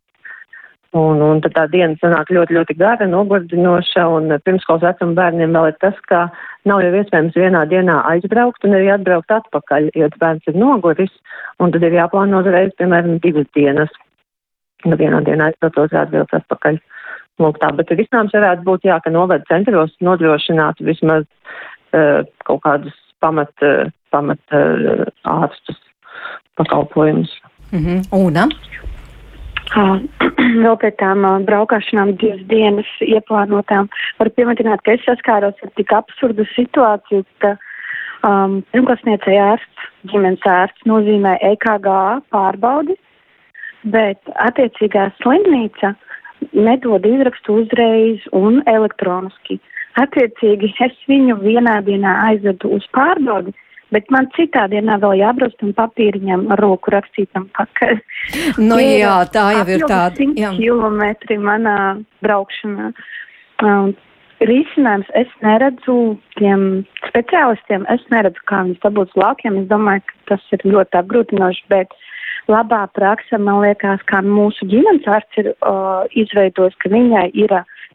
[0.96, 5.68] Un, un tad tā diena sanāk ļoti, ļoti gara, nogurdinoša, un pirmskolas vecuma bērniem vēl
[5.68, 6.22] ir tas, ka
[6.68, 11.12] nav jau iespējams vienā dienā aizbraukt un arī atbraukt atpakaļ, jo bērns ir noguris,
[11.60, 13.92] un tad ir jāplāno uzreiz, piemēram, divas dienas.
[14.86, 16.80] Nu, vienā dienā aizbraukt, otrā atbraukt atpakaļ.
[17.38, 21.26] Lūk tā, bet risinājums varētu būt, jā, ka novada centros nodrošinātu vismaz
[21.94, 25.78] uh, kaut kādus pamat, uh, pamat uh, ārstus
[26.58, 27.30] pakalpojumus.
[27.70, 28.00] Mm -hmm.
[28.12, 28.48] Una?
[29.76, 30.00] Uh,
[30.64, 33.88] vēl pēc tām uh, braukšanām divas dienas ieplānotām.
[34.18, 37.56] Varu pieminēt, ka es saskāros ar tik absurdu situāciju, ka
[38.24, 41.88] um, pirmklasniecei ārsts, ģimenes ārsts nozīmē EKG
[42.34, 42.96] pārbaudi,
[43.84, 45.94] bet attiecīgā slimnīca
[46.52, 49.58] nedod izrakstu uzreiz un elektroniski.
[49.98, 53.54] Attiecīgi es viņu vienā dienā aizvedu uz pārbaudi,
[53.94, 57.96] bet man citā dienā vēl jābrauc un papīriņam ar roku rakstītam pakaļ.
[58.70, 60.28] Nu jā, tā jau ir tāda.
[60.38, 60.52] Jā.
[60.58, 61.78] kilometri manā
[62.24, 62.92] braukšanā.
[63.64, 63.96] Um,
[64.44, 69.58] risinājums es neredzu tiem speciālistiem, es neredzu, kā viņus dabūt laukiem.
[69.62, 71.94] Es domāju, ka tas ir ļoti apgrūtinoši, bet
[72.50, 77.54] labā praksa, man liekas, kā mūsu ģimenes ārsts ir uh, izveidojis, ka viņai ir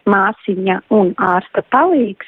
[0.09, 2.27] māsiņa un ārsta palīgs.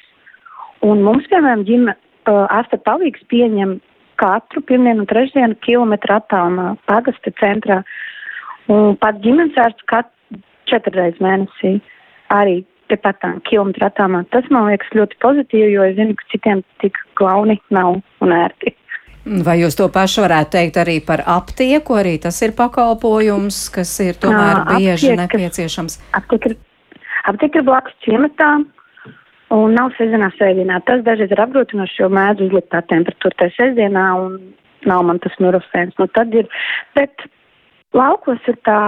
[0.86, 3.80] Un mums, piemēram, ģime, uh, ārsta palīgs pieņem
[4.21, 7.82] katru pirmdienu un trešdienu kilometru attālumā pagasta centrā.
[8.71, 10.39] Un pat ģimenes ārsts katru
[10.71, 11.75] četrreiz mēnesī
[12.34, 14.24] arī tepat tā kilometru attālumā.
[14.34, 18.76] Tas man liekas ļoti pozitīvi, jo es zinu, ka citiem tik glauni nav un ērti.
[19.26, 21.95] Vai jūs to pašu varētu teikt arī par aptieku?
[21.98, 25.98] Arī tas ir pakalpojums, kas ir tomēr Jā, bieži aptiek, nepieciešams.
[26.19, 26.56] Aptiek ir,
[27.32, 28.52] aptiek ir blakus ciematā.
[29.56, 30.80] Un nav sezonā sēdienā.
[30.86, 34.38] Tas dažreiz ir apgrūtinoši, jo mēdz uzlikt tā temperatūra tajā sēdienā un
[34.89, 35.98] nav man tas nurofēns.
[36.02, 36.50] Nu, tad ir,
[36.98, 37.26] bet
[37.98, 38.80] laukos ir tā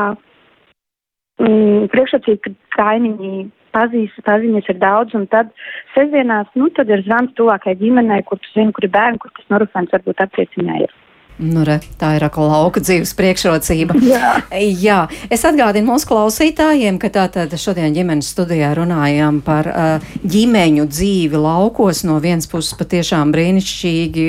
[1.42, 5.54] mm, priekšrocība, ka kaimiņi pazīst, paziņas ir daudz, un tad
[5.96, 9.54] sestdienās, nu, tad ir zvans tuvākai ģimenei, kur tu zini, kur ir bērni, kur tas
[9.54, 10.97] norufens varbūt apcieciņā ir.
[11.38, 14.00] Nu, re, tā ir atkal lauka dzīves priekšrocība.
[14.12, 14.30] Jā.
[14.58, 14.98] Jā.
[15.30, 22.02] Es atgādinu mūsu klausītājiem, ka tātad šodien ģimenes studijā runājām par uh, ģimeņu dzīvi laukos.
[22.10, 24.26] No vienas puses patiešām brīnišķīgi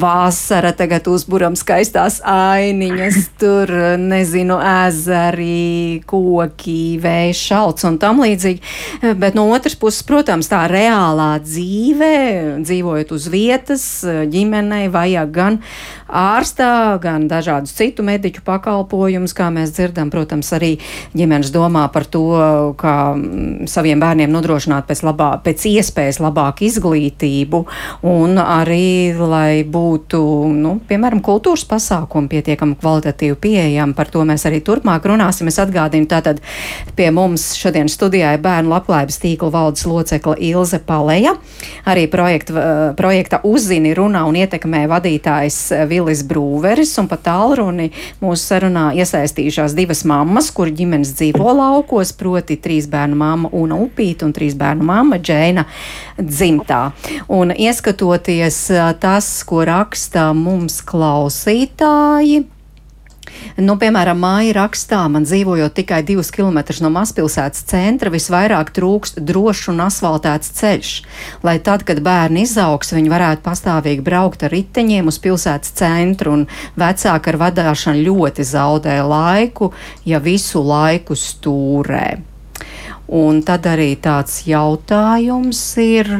[0.00, 9.12] vasara, tagad uzburam skaistās ainiņas, tur, nezinu, ezeri, koki, vējš, šalts un tam līdzīgi.
[9.20, 12.12] Bet no otras puses, protams, tā reālā dzīve,
[12.64, 15.62] dzīvojot uz vietas, ģimenei vajag gan
[16.36, 16.70] ārstā,
[17.02, 20.10] gan dažādus citu mediķu pakalpojumus, kā mēs dzirdam.
[20.12, 20.72] Protams, arī
[21.16, 22.24] ģimenes domā par to,
[22.80, 27.62] kā mm, saviem bērniem nodrošināt pēc, labā, pēc iespējas labāku izglītību
[28.10, 30.20] un arī, lai būtu,
[30.56, 33.96] nu, piemēram, kultūras pasākumi pietiekami kvalitatīvi pieejami.
[33.96, 35.50] Par to mēs arī turpmāk runāsim.
[35.50, 36.42] Es atgādinu, tātad
[36.98, 41.34] pie mums šodien studijā ir bērnu labklājības tīkla valdes locekla Ilze Paleja,
[41.88, 47.90] arī projekta, projekta uzzini runā un ietekmē vadītājs Vilis Brūveris, un pat tālruni
[48.22, 54.28] mūsu sarunā iesaistījušās divas mammas, kur ģimenes dzīvo laukos, proti trīs bērnu mamma Una Upīta
[54.28, 55.66] un trīs bērnu mamma Džēna
[56.20, 56.84] dzimtā.
[57.32, 58.62] Un ieskatoties
[59.02, 62.44] tas, ko raksta mums klausītāji,
[63.60, 69.68] Nu, piemēram, māja rakstā, man dzīvojot tikai divus kilometrus no mazpilsētas centra, visvairāk trūkst drošs
[69.72, 70.92] un asfaltēts ceļš,
[71.46, 76.46] lai tad, kad bērni izaugs, viņi varētu pastāvīgi braukt ar riteņiem uz pilsētas centru, un
[76.80, 79.72] vecāki ar vadāšanu ļoti zaudē laiku,
[80.08, 82.06] ja visu laiku stūrē.
[83.10, 86.12] Un tad arī tāds jautājums ir.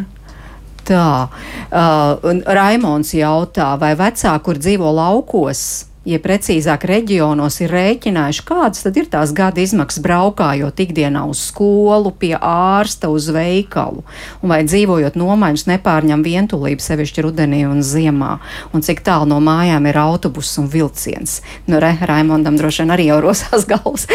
[0.90, 1.28] Tā,
[1.70, 8.96] uh, Raimons jautā, vai vecāki, kur dzīvo laukos, ja precīzāk reģionos ir rēķinājuši, kādas tad
[8.96, 14.04] ir tās gada izmaksas braukājot ikdienā uz skolu, pie ārsta, uz veikalu,
[14.40, 18.38] un vai dzīvojot nomaiņus nepārņem vientulību sevišķi rudenī un ziemā,
[18.72, 21.40] un cik tālu no mājām ir autobus un vilciens.
[21.68, 24.08] Nu, re, Raimondam droši vien arī jau rosās galvas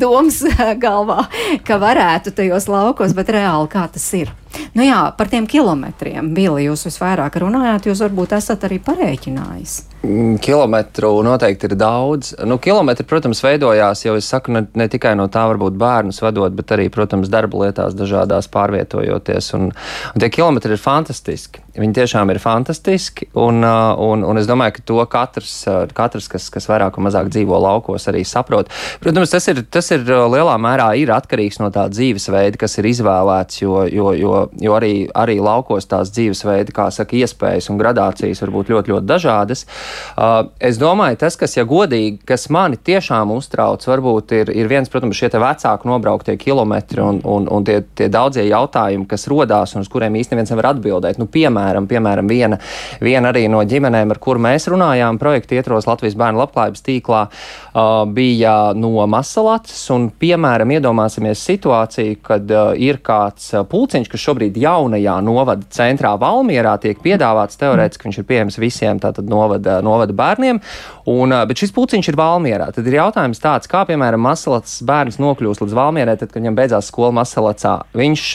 [0.00, 0.42] domas
[0.80, 1.24] galvā,
[1.64, 4.39] ka varētu tajos laukos, bet reāli kā tas ir.
[4.74, 9.78] Nu jā, par tiem kilometriem, Bili, jūs visvairāk runājāt, jūs varbūt esat arī parēķinājis.
[10.00, 12.32] Mm, kilometru noteikti ir daudz.
[12.48, 16.54] Nu, kilometri, protams, veidojās jau, es saku, ne, ne tikai no tā varbūt bērnus vadot,
[16.56, 19.50] bet arī, protams, darba lietās dažādās pārvietojoties.
[19.58, 21.60] Un, un tie kilometri ir fantastiski.
[21.76, 26.26] Viņi tiešām ir fantastiski, un, uh, un, un es domāju, ka to katrs, uh, katrs
[26.32, 28.72] kas, kas vairāk vai mazāk dzīvo laukos, arī saprot.
[29.04, 32.88] Protams, tas ir, tas ir uh, lielā mērā ir atkarīgs no tā dzīvesveida, kas ir
[32.90, 38.42] izvēlēts, jo, jo, jo, jo arī, arī laukos tās dzīvesveidi, kā saka, iespējas un gradācijas
[38.44, 39.64] var būt ļoti, ļoti dažādas.
[40.58, 45.18] Es domāju, tas, kas, ja godīgi, kas mani tiešām uztrauc, varbūt ir, ir viens, protams,
[45.18, 49.92] šie vecāku nobrauktie kilometri un, un, un tie, tie daudzie jautājumi, kas rodās un uz
[49.92, 51.18] kuriem īstenībā neviens nevar atbildēt.
[51.20, 52.58] Nu, piemēram, piemēram, viena,
[53.02, 57.90] viena arī no ģimenēm, ar kuru mēs runājām, projekta ietvaros Latvijas bērnu labklājības tīklā, uh,
[58.08, 59.76] bija no Masalats.
[59.94, 66.78] Un, piemēram, iedomāsimies situāciju, kad uh, ir kāds pulciņš, kas šobrīd jaunajā novada centrā Valmierā
[66.80, 70.62] tiek piedāvāts teorētiski, viņš ir pieejams visiem tātad novada, novada bērniem,
[71.10, 72.70] un, bet šis pulciņš ir Valmierā.
[72.72, 76.88] Tad ir jautājums tāds, kā piemēram Masalats bērns nokļūst līdz Valmierai, tad, kad viņam beidzās
[76.88, 77.76] skola Masalacā.
[78.00, 78.26] Viņš,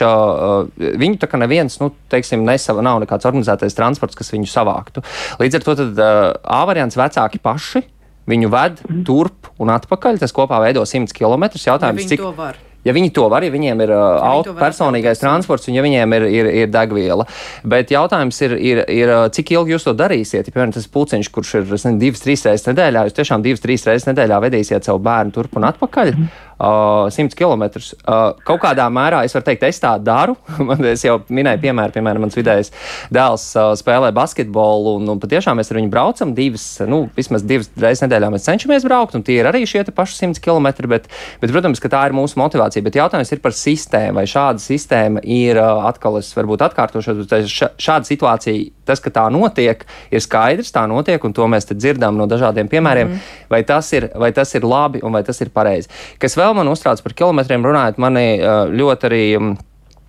[1.01, 5.03] viņu tā kā neviens, nu, teiksim, nesava, nav nekā kāds organizētais transports, kas viņu savāktu.
[5.39, 6.05] Līdz ar to tad,
[6.43, 7.85] A variants vecāki paši
[8.29, 10.19] viņu ved turp un atpakaļ.
[10.21, 11.47] Tas kopā veido 100 km.
[11.55, 12.59] Jautājums, ja cik to var?
[12.85, 16.27] Ja viņi to var, ja viņiem ir uh, auto, personīgais transports un ja viņiem ir,
[16.29, 17.27] ir, ir degviela.
[17.65, 20.45] Bet jautājums ir, ir, ir, cik ilgi jūs to darīsiet?
[20.45, 23.87] Ja, piemēram, tas pulciņš, kurš ir ne, divas, trīs reizes nedēļā, jūs tiešām divas, trīs
[23.89, 26.13] reizes nedēļā vedīsiet savu bērnu turp un atpakaļ.
[26.15, 27.65] Mm uh, 100 km.
[28.05, 30.37] Uh, kaut kādā mērā es varu teikt, es tā daru.
[30.67, 32.71] Man, es jau minēju, piemēram, piemēram mans vidējais
[33.13, 37.71] dēls uh, spēlē basketbolu, un, un patiešām mēs ar viņu braucam divas, nu, vismaz divas
[37.81, 40.71] reizes nedēļā mēs cenšamies braukt, un tie ir arī šie paši 100 km.
[40.91, 41.09] Bet,
[41.41, 42.83] bet, protams, ka tā ir mūsu motivācija.
[42.85, 48.84] Bet jautājums ir par sistēmu, vai šāda sistēma ir atkal, es varbūt atkārtošu, šāda situācija
[48.85, 53.13] tas, ka tā notiek, ir skaidrs, tā notiek, un to mēs dzirdam no dažādiem piemēriem.
[53.13, 53.29] Mm.
[53.51, 55.91] Vai, tas ir, vai tas ir labi un vai tas ir pareizi?
[56.21, 58.27] Kas vēl man uztrauc par kilometriem runājot, mani
[58.75, 59.23] ļoti arī.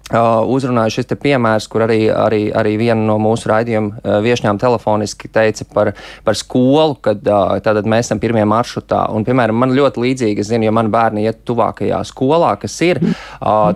[0.06, 5.26] Uh, uzrunāju šis piemērs, kur arī, arī, arī viena no mūsu raidījuma uh, viesņām telefoniski
[5.34, 5.90] teica par,
[6.22, 9.00] par skolu, kad uh, mēs esam pirmie maršrutā.
[9.10, 13.02] Un, piemēram, man ļoti līdzīgi, es zinu, ja man bērni iet tuvākajā skolā, kas ir,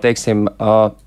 [0.07, 0.47] teiksim,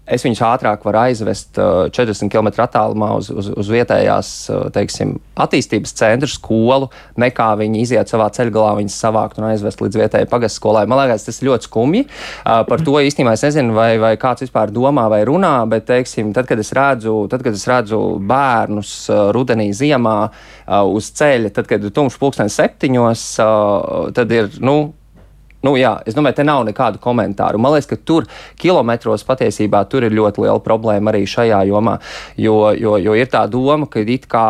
[0.05, 5.17] es viņus ātrāk varu aizvest uh, 40 km attālumā uz, uz, uz vietējās uh, teiksim,
[5.41, 6.91] attīstības centra skolu,
[7.21, 10.85] nekā viņi iziet savā ceļgalā, viņus savākt un aizvest līdz vietējai pagastu skolai.
[10.91, 12.05] Man liekas, tas ir ļoti skumji.
[12.07, 16.35] Uh, par to īstenībā es nezinu, vai, vai kāds vispār domā vai runā, bet teiksim,
[16.37, 21.55] tad, kad es redzu, tad, kad es redzu bērnus uh, rudenī, ziemā uh, uz ceļa,
[21.57, 24.53] tad, kad ir tumšs pulkstenis septiņos, uh, tad ir.
[24.65, 24.77] Nu,
[25.65, 27.61] Nu, jā, es domāju, te nav nekādu komentāru.
[27.63, 28.29] Man liekas, ka tur
[28.61, 31.97] kilometros patiesībā tur ir ļoti liela problēma arī šajā jomā,
[32.37, 34.45] jo, jo, jo ir tā doma, ka it kā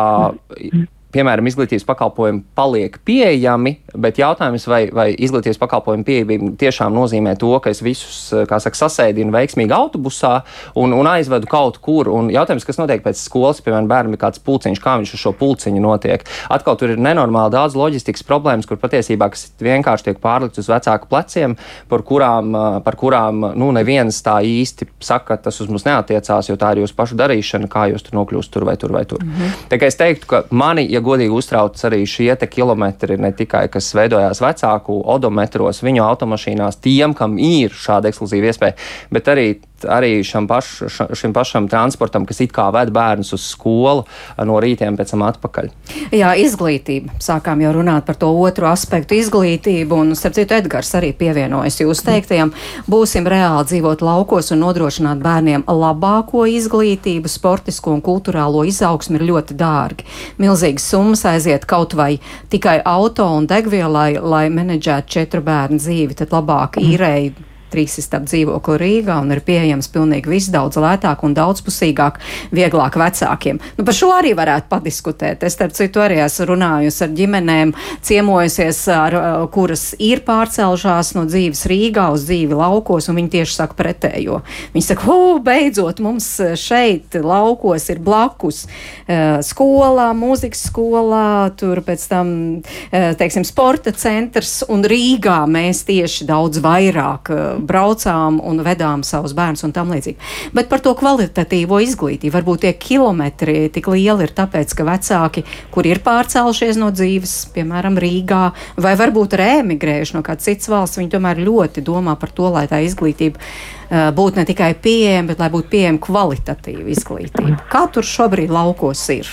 [1.15, 7.51] piemēram, izglītības pakalpojumi paliek pieejami, bet jautājums, vai, vai izglītības pakalpojumu pieejamība tiešām nozīmē to,
[7.63, 8.17] ka es visus,
[8.49, 10.39] kā saka, sasēdinu veiksmīgi autobusā
[10.81, 12.09] un, un aizvedu kaut kur.
[12.11, 15.35] Un jautājums, kas notiek pēc skolas, piemēram, bērnam ir kāds pulciņš, kā viņš uz šo
[15.39, 16.25] pulciņu notiek.
[16.51, 19.29] Atkal tur ir nenormāli daudz loģistikas problēmas, kur patiesībā
[19.63, 21.55] vienkārši tiek pārlikts uz vecāku pleciem,
[21.91, 22.51] par kurām,
[22.85, 26.83] par kurām nu, neviens tā īsti saka, ka tas uz mums neatiecās, jo tā ir
[26.83, 29.23] jūsu pašu darīšana, kā jūs tur nokļūstat tur vai tur vai tur.
[29.23, 29.55] Mm -hmm.
[29.69, 33.91] Tā kā es teiktu, ka mani, ja godīgi uztrauc arī šie kilometri, ne tikai kas
[33.97, 38.77] veidojās vecāku odometros, viņu automašīnās, tiem, kam ir šāda ekskluzīva iespēja,
[39.13, 39.47] bet arī
[39.83, 40.83] arī paš,
[41.13, 44.05] šim pašam transportam, kas it kā ved bērnus uz skolu
[44.37, 45.69] no rītiem, pēc tam atpakaļ.
[46.15, 47.17] Jā, izglītība.
[47.19, 52.05] Sākām jau runāt par to otru aspektu- izglītību, un, starp citu, Edgars arī pievienojas jūsu
[52.05, 52.53] teiktajam.
[52.89, 59.55] Būsim reāli dzīvot laukos un nodrošināt bērniem labāko izglītību, sportisko un kultūrālo izaugsmu ir ļoti
[59.55, 60.05] dārgi.
[60.39, 66.29] Milzīgas summas aiziet kaut vai tikai auto un degvielai, lai menedžētu četru bērnu dzīvi, tad
[66.29, 67.33] labāk īrēji
[67.73, 72.19] trīs istab dzīvokli Rīgā un ir pieejams pilnīgi viss daudz lētāk un daudzpusīgāk,
[72.55, 73.59] vieglāk vecākiem.
[73.77, 75.43] Nu, par šo arī varētu padiskutēt.
[75.45, 77.73] Es, starp citu, arī esmu runājusi ar ģimenēm,
[78.05, 83.57] ciemojusies, ar, uh, kuras ir pārcelšās no dzīves Rīgā uz dzīvi laukos, un viņi tieši
[83.57, 84.41] saka pretējo.
[84.75, 92.07] Viņi saka, o, beidzot, mums šeit laukos ir blakus uh, skolā, mūzikas skolā, tur pēc
[92.11, 99.35] tam, uh, teiksim, sporta centrs, un Rīgā mēs tieši daudz vairāk braucām un vedām savus
[99.37, 100.17] bērnus un tam līdzīgi.
[100.55, 105.95] Bet par to kvalitatīvo izglītību varbūt tie kilometri tik lieli ir tāpēc, ka vecāki, kuri
[105.95, 108.43] ir pārcēlušies no dzīves, piemēram, Rīgā,
[108.81, 112.65] vai varbūt arī emigrējuši no kādas citas valsts, viņi tomēr ļoti domā par to, lai
[112.71, 117.59] tā izglītība uh, būtu ne tikai pieejama, bet lai būtu pieejama kvalitatīva izglītība.
[117.71, 119.29] Kā tur šobrīd laukos ir?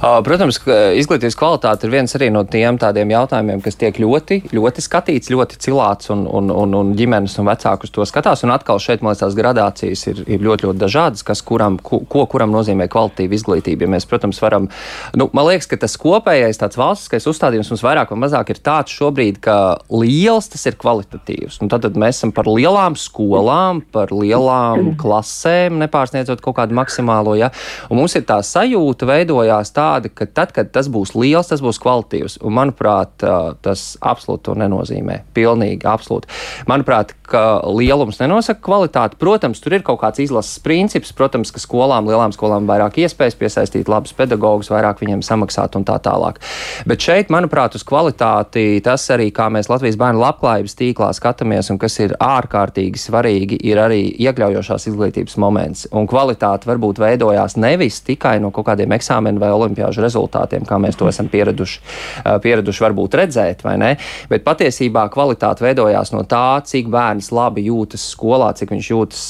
[0.00, 0.58] Protams,
[0.98, 6.10] izglītības kvalitāte ir viens no tiem tādiem jautājumiem, kas tiek ļoti, ļoti skatīts, ļoti cilāts
[6.14, 8.44] un, un, un, un ģimenes un vecākus to skatās.
[8.46, 12.02] Un atkal šeit, man liekas, tās gradācijas ir, ir ļoti, ļoti dažādas, kas kuram, ko,
[12.10, 13.86] ko kuram nozīmē kvalitīva izglītība.
[13.86, 14.68] Ja mēs, protams, varam,
[15.18, 18.94] nu, man liekas, ka tas kopējais tāds valstiskais uzstādījums mums vairāk vai mazāk ir tāds
[18.94, 19.56] šobrīd, ka
[19.92, 21.60] liels tas ir kvalitatīvs.
[21.64, 27.36] Un tad, tad mēs esam par lielām skolām, par lielām klasēm, nepārsniedzot kaut kādu maksimālo.
[27.38, 27.50] Ja?
[27.90, 31.80] Un mums ir tā sajūta veidojās tāda, ka tad, kad tas būs liels, tas būs
[31.82, 32.38] kvalitīvs.
[32.44, 33.24] Un, manuprāt,
[33.64, 35.20] tas absolūti to nenozīmē.
[35.36, 36.30] Pilnīgi absolūti.
[36.70, 39.18] Manuprāt, ka lielums nenosaka kvalitāti.
[39.20, 41.12] Protams, tur ir kaut kāds izlases princips.
[41.16, 45.96] Protams, ka skolām, lielām skolām vairāk iespējas piesaistīt labus pedagogus, vairāk viņiem samaksāt un tā
[46.04, 46.40] tālāk.
[46.88, 51.80] Bet šeit, manuprāt, uz kvalitāti tas arī, kā mēs Latvijas bērnu labklājības tīklā skatāmies un
[51.82, 55.88] kas ir ārkārtīgi svarīgi, ir arī iekļaujošās izglītības moments.
[55.94, 60.96] Un kvalitāte varbūt veidojās nevis tikai no kaut kādiem eksāmenu vai olimpiāžu rezultātiem, kā mēs
[60.98, 61.80] to esam pieraduši,
[62.42, 63.90] pieraduši varbūt redzēt, vai ne?
[64.30, 69.24] Bet patiesībā kvalitāte veidojās no tā, cik bērns labi jūtas skolā, cik viņš jūtas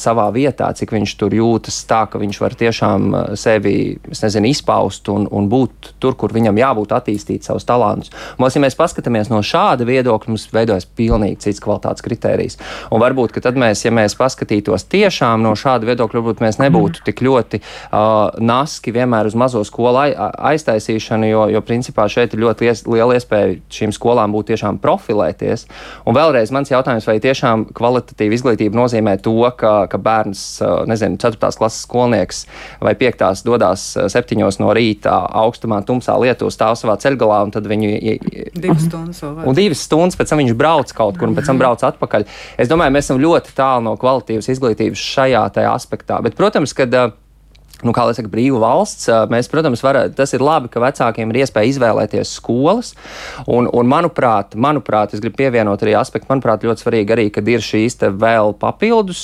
[0.00, 5.28] savā vietā, cik viņš tur jūtas tā, ka viņš var tiešām sevi nezinu, izpaust un,
[5.30, 8.12] un būt tur, kur viņam jābūt, attīstīt savus talantus.
[8.38, 12.58] Mums, ja mēs paskatāmies no šāda viedokļa, mums veidojas pilnīgi cits kvalitātes kritērijs.
[12.94, 17.04] Un varbūt, ka tad mēs, ja mēs paskatītos tiešām no šāda viedokļa, varbūt mēs nebūtu
[17.06, 22.66] tik ļoti uh, naski vienmēr uz mazo skolu aiztaisīšanu, jo, jo principā šeit ir ļoti
[22.66, 25.66] lies, liela iespēja šīm skolām būt tiešām profilēties.
[26.08, 30.44] Un vēlreiz mans jautājums, vai tiešām kvalitatīva izglītība nozīmē to, ka, ka bērns,
[30.90, 31.40] nezinu, 4.
[31.58, 32.44] klases skolnieks
[32.84, 33.44] vai 5.
[33.46, 34.38] dodas 7.
[34.62, 37.92] no rīta augstumā, tumsā lietu stāv savā ceļgalā un tad viņu
[38.54, 39.42] divas stundas vēl.
[39.48, 42.26] Un divas stundas pēc tam viņš brauc kaut kur un pēc tam brauc atpakaļ.
[42.60, 46.20] Es domāju, mēs esam ļoti tālu no kvalitīvas izglītības šajā aspektā.
[46.24, 46.92] Bet, protams, kad
[47.82, 49.08] nu, kā lai saka, brīva valsts.
[49.32, 52.92] Mēs, protams, var, tas ir labi, ka vecākiem ir iespēja izvēlēties skolas.
[53.50, 57.64] Un, un manuprāt, manuprāt, es gribu pievienot arī aspektu, manuprāt, ļoti svarīgi arī, kad ir
[57.64, 59.22] šīs vēl papildus,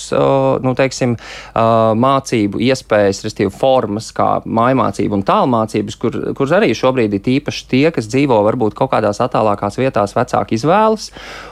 [0.65, 1.17] nu, teiksim,
[1.55, 7.87] mācību iespējas, respektīvi formas, kā mājmācība un tālmācības, kur, kuras arī šobrīd ir tīpaši tie,
[7.95, 11.11] kas dzīvo varbūt kaut kādās attālākās vietās, vecāki izvēlas.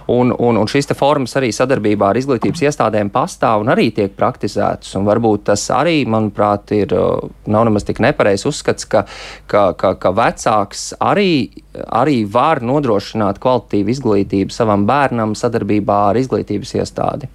[0.08, 4.94] Un, un, un šīs formas arī sadarbībā ar izglītības iestādēm pastāv un arī tiek praktizētas.
[4.98, 9.04] Un varbūt tas arī, manuprāt, ir nav nemaz tik nepareizs uzskats, ka,
[9.50, 11.50] ka, ka, ka vecāks arī,
[11.86, 17.30] arī var nodrošināt kvalitīvu izglītību savam bērnam sadarbībā ar izglītības iestādi.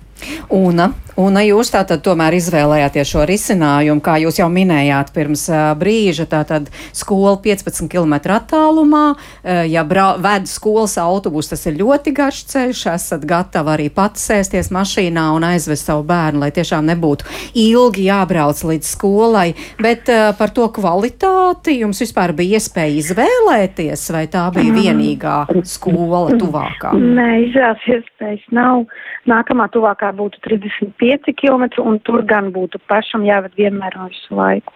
[0.53, 0.81] Un,
[1.19, 6.69] un jūs tātad tomēr izvēlējāties šo risinājumu, kā jūs jau minējāt pirms uh, brīža, tātad
[6.95, 12.83] skola 15 km attālumā, uh, ja brau, ved skolas autobus, tas ir ļoti garš ceļš,
[12.93, 17.29] esat gatavi arī pats sēsties mašīnā un aizvest savu bērnu, lai tiešām nebūtu
[17.63, 19.47] ilgi jābrauc līdz skolai,
[19.81, 26.37] bet uh, par to kvalitāti jums vispār bija iespēja izvēlēties, vai tā bija vienīgā skola
[26.39, 26.93] tuvākā?
[26.97, 28.85] Nē, izvēles iespējas nav.
[29.29, 34.73] Nākamā tuvākā būtu 35 km, un tur gan būtu pašam jāved vienmēr un visu laiku.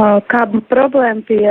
[0.00, 1.44] Kā problēma pie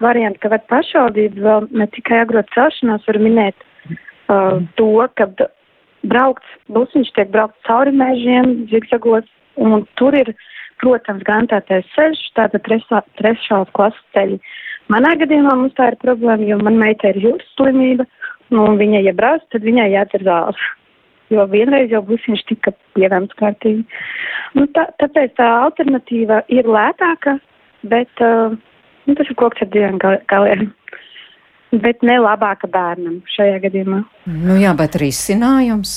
[0.00, 3.66] varianta, ka ved pašvaldība vēl ne tikai agrot celšanās, var minēt
[4.32, 4.88] uh, to,
[5.20, 5.26] ka
[6.08, 9.28] braukts, busiņš tiek braukt cauri mežiem, zigzagos,
[9.60, 10.32] un tur ir,
[10.80, 14.40] protams, gan tātais ceļš, tāda trešās klases ceļi.
[14.92, 18.08] Manā gadījumā mums tā ir problēma, jo man meita ir jūras slimība,
[18.56, 20.64] un viņa, ja brauc, tad viņai jādzer zāles
[21.32, 23.84] jo vienreiz jau busiņš tika pieņemts kārtīgi.
[24.58, 27.38] Nu, tā, tāpēc tā alternatīva ir lētāka,
[27.90, 28.56] bet uh,
[29.06, 30.00] nu, tas ir koks ar diviem
[30.30, 30.70] galiem.
[31.74, 34.04] Bet ne labāka bērnam šajā gadījumā.
[34.30, 35.96] Nu jā, bet risinājums?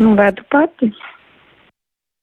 [0.00, 0.90] Nu, vedu pati.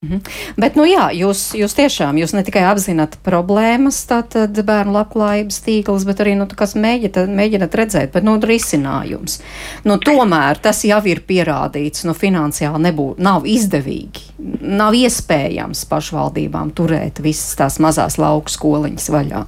[0.05, 0.21] Mhm.
[0.61, 6.05] Bet, nu jā, jūs, jūs tiešām, jūs ne tikai apzināt problēmas, tātad bērnu labklājības tīkls,
[6.05, 9.39] bet arī, nu, kas mēģināt, mēģināt redzēt, bet, nu, risinājums.
[9.87, 14.29] Nu, tomēr tas jau ir pierādīts, nu, finansiāli nebū, nav izdevīgi,
[14.61, 19.43] nav iespējams pašvaldībām turēt visas tās mazās lauku skoliņas vaļā.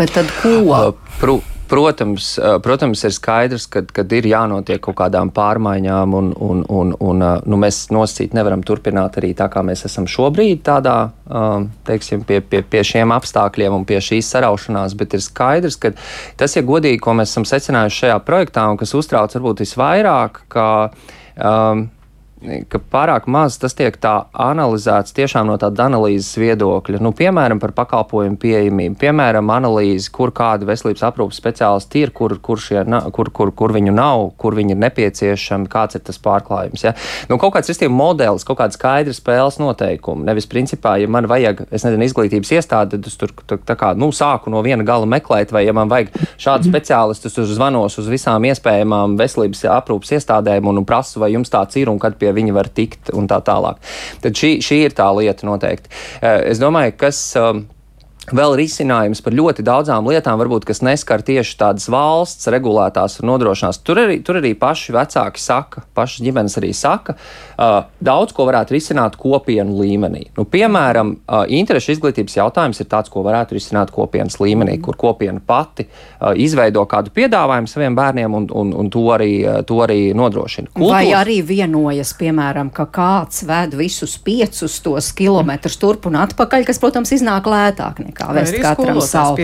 [0.00, 0.94] Bet tad ko?
[1.20, 1.40] Pru
[1.70, 2.32] Protams,
[2.64, 7.84] protams, ir skaidrs, ka ir jānotiek kaut kādām pārmaiņām, un, un, un, un nu, mēs
[7.94, 10.96] nosacīt nevaram turpināt arī tā, kā mēs esam šobrīd, tādā,
[11.86, 14.98] teiksim, pie, pie, pie šiem apstākļiem un pie šīs saraušanās.
[14.98, 15.94] Bet ir skaidrs, ka
[16.40, 20.66] tas, ja godīgi, ko mēs esam secinājuši šajā projektā un kas uztrauc varbūt visvairāk, ka
[21.38, 21.86] um,
[22.40, 27.00] ka pārāk maz tas tiek tā analizēts tiešām no tāda analīzes viedokļa.
[27.04, 32.60] Nu, piemēram, par pakalpojumu pieejamību, piemēram, analīzi, kur kādi veselības aprūpas speciālisti ir, kur, kur,
[32.62, 32.82] šie,
[33.16, 36.86] kur, kur, kur viņu nav, kur viņi ir nepieciešami, kāds ir tas pārklājums.
[36.86, 36.94] Ja?
[37.28, 40.24] Nu, kaut kāds sistēma modelis, kaut kāda skaidra spēles noteikuma.
[40.30, 44.08] Nevis principā, ja man vajag, es nezinu, izglītības iestādi, tad es tur tā, kā, nu,
[44.16, 48.48] sāku no viena gala meklēt, vai ja man vajag šādu speciālistu, tad zvanos uz visām
[48.48, 52.38] iespējamām veselības aprūpas iestādēm un, un prasu, vai jums tāds ir un kad pie pie
[52.38, 53.82] viņa var tikt un tā tālāk.
[54.22, 55.90] Tad šī, šī ir tā lieta noteikti.
[56.22, 57.20] Eh, es domāju, kas.
[57.40, 57.66] Um,
[58.36, 63.80] vēl risinājums par ļoti daudzām lietām, varbūt, kas neskar tieši tādas valsts regulētās un nodrošinās.
[63.86, 68.76] Tur arī, tur arī paši vecāki saka, pašas ģimenes arī saka, uh, daudz ko varētu
[68.76, 70.26] risināt kopienu līmenī.
[70.38, 75.40] Nu, piemēram, uh, interešu izglītības jautājums ir tāds, ko varētu risināt kopienas līmenī, kur kopiena
[75.40, 80.00] pati uh, izveido kādu piedāvājumu saviem bērniem un, un, un to, arī, uh, to arī
[80.16, 80.72] nodrošina.
[80.74, 80.96] Kultūras...
[80.96, 86.82] Vai arī vienojas, piemēram, ka kāds ved visus piecus tos kilometrus turp un atpakaļ, kas,
[86.82, 89.36] protams, iznāk lētāk nekā kā vest katram savu.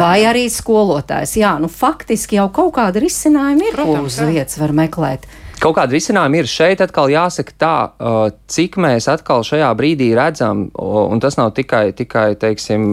[0.00, 1.36] Vai arī skolotājs.
[1.40, 5.28] Jā, nu faktiski jau kaut kāda risinājuma ir, ko uz vietas var meklēt.
[5.58, 7.74] Kaut kāda risinājuma ir šeit, atkal jāsaka tā,
[8.52, 12.92] cik mēs atkal šajā brīdī redzam, un tas nav tikai, tikai teiksim,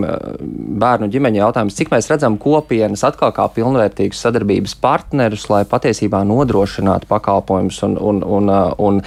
[0.81, 7.09] bērnu ģimeņa jautājums, cik mēs redzam kopienas atkal kā pilnvērtīgus sadarbības partnerus, lai patiesībā nodrošinātu
[7.11, 7.83] pakalpojumus.
[7.85, 8.49] Un, un, un,
[8.81, 8.97] un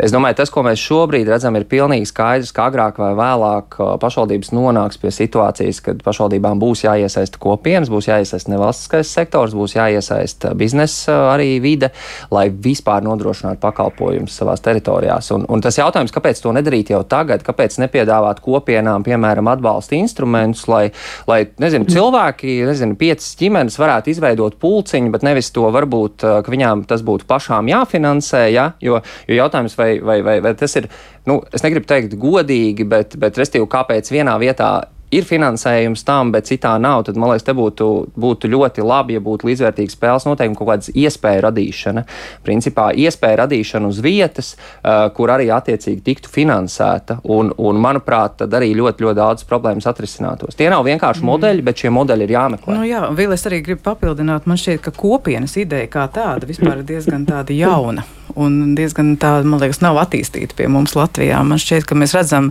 [0.00, 4.54] es domāju, tas, ko mēs šobrīd redzam, ir pilnīgi skaidrs, ka agrāk vai vēlāk pašvaldības
[4.56, 11.20] nonāks pie situācijas, kad pašvaldībām būs jāiesaista kopienas, būs jāiesaista nevalstiskais sektors, būs jāiesaista biznesa
[11.34, 11.92] arī vide,
[12.32, 15.30] lai vispār var nodrošināt pakalpojumus savās teritorijās.
[15.34, 20.66] Un, un tas jautājums, kāpēc to nedarīt jau tagad, kāpēc nepiedāvāt kopienām, piemēram, atbalsta instrumentus,
[20.70, 20.84] lai,
[21.28, 26.86] lai nezinu, cilvēki, nezinu, piecas ģimenes varētu izveidot pulciņu, bet nevis to varbūt, ka viņām
[26.90, 28.72] tas būtu pašām jāfinansē, ja?
[28.82, 30.88] jo, jo jautājums, vai, vai, vai, vai tas ir,
[31.28, 34.74] nu, es negribu teikt godīgi, bet, bet restīvi, kāpēc vienā vietā
[35.12, 37.88] ir finansējums tam, bet citā nav, tad man liekas, te būtu,
[38.18, 42.04] būtu ļoti labi, ja būtu līdzvērtīgi spēles noteikumi, kaut kādas iespēju radīšana.
[42.46, 47.20] Principā iespēja radīšana uz vietas, uh, kur arī attiecīgi tiktu finansēta.
[47.32, 50.56] Un, un manuprāt, tad arī ļoti, ļoti daudz problēmas atrisinātos.
[50.58, 51.30] Tie nav vienkārši mm.
[51.32, 52.78] modeļi, bet šie modeļi ir jāmeklē.
[52.78, 56.80] Nu, jā, vēl es arī gribu papildināt, man šķiet, ka kopienas ideja kā tāda vispār
[56.80, 58.06] ir diezgan tāda jauna
[58.38, 61.40] un diezgan tāda, man liekas, nav attīstīta pie mums Latvijā.
[61.46, 62.50] Man šķiet, ka mēs redzam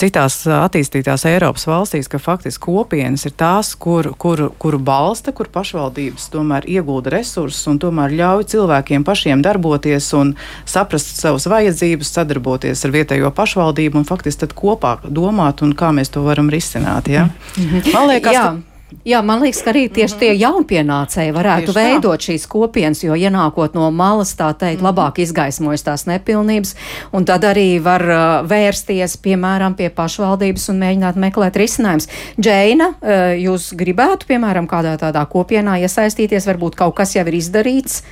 [0.00, 6.30] citās attīstītās Eiropas valstīs, ka faktiski kopienas ir tās, kur, kur, kuru balsta, kur pašvaldības
[6.32, 12.96] tomēr iegulda resursus un tomēr ļauj cilvēkiem pašiem darboties un saprast savas vajadzības, sadarboties ar
[12.96, 17.08] vietējo pašvaldību un faktiski tad kopā domāt un kā mēs to varam risināt.
[17.08, 17.28] Ja?
[17.56, 17.92] -hmm.
[17.92, 18.42] Man liekas, Jā.
[18.42, 18.69] ka
[19.06, 20.40] Jā, man liekas, ka arī tieši tie mhm.
[20.42, 22.26] jaunpienācēji varētu tieši veidot tā.
[22.26, 25.24] šīs kopienas, jo ienākot no malas, tā teikt, labāk mhm.
[25.24, 26.74] izgaismojas tās nepilnības,
[27.16, 32.10] un tad arī var uh, vērsties, piemēram, pie pašvaldības un mēģināt meklēt risinājumus.
[32.40, 38.02] Džeina, uh, jūs gribētu, piemēram, kādā tādā kopienā iesaistīties, varbūt kaut kas jau ir izdarīts?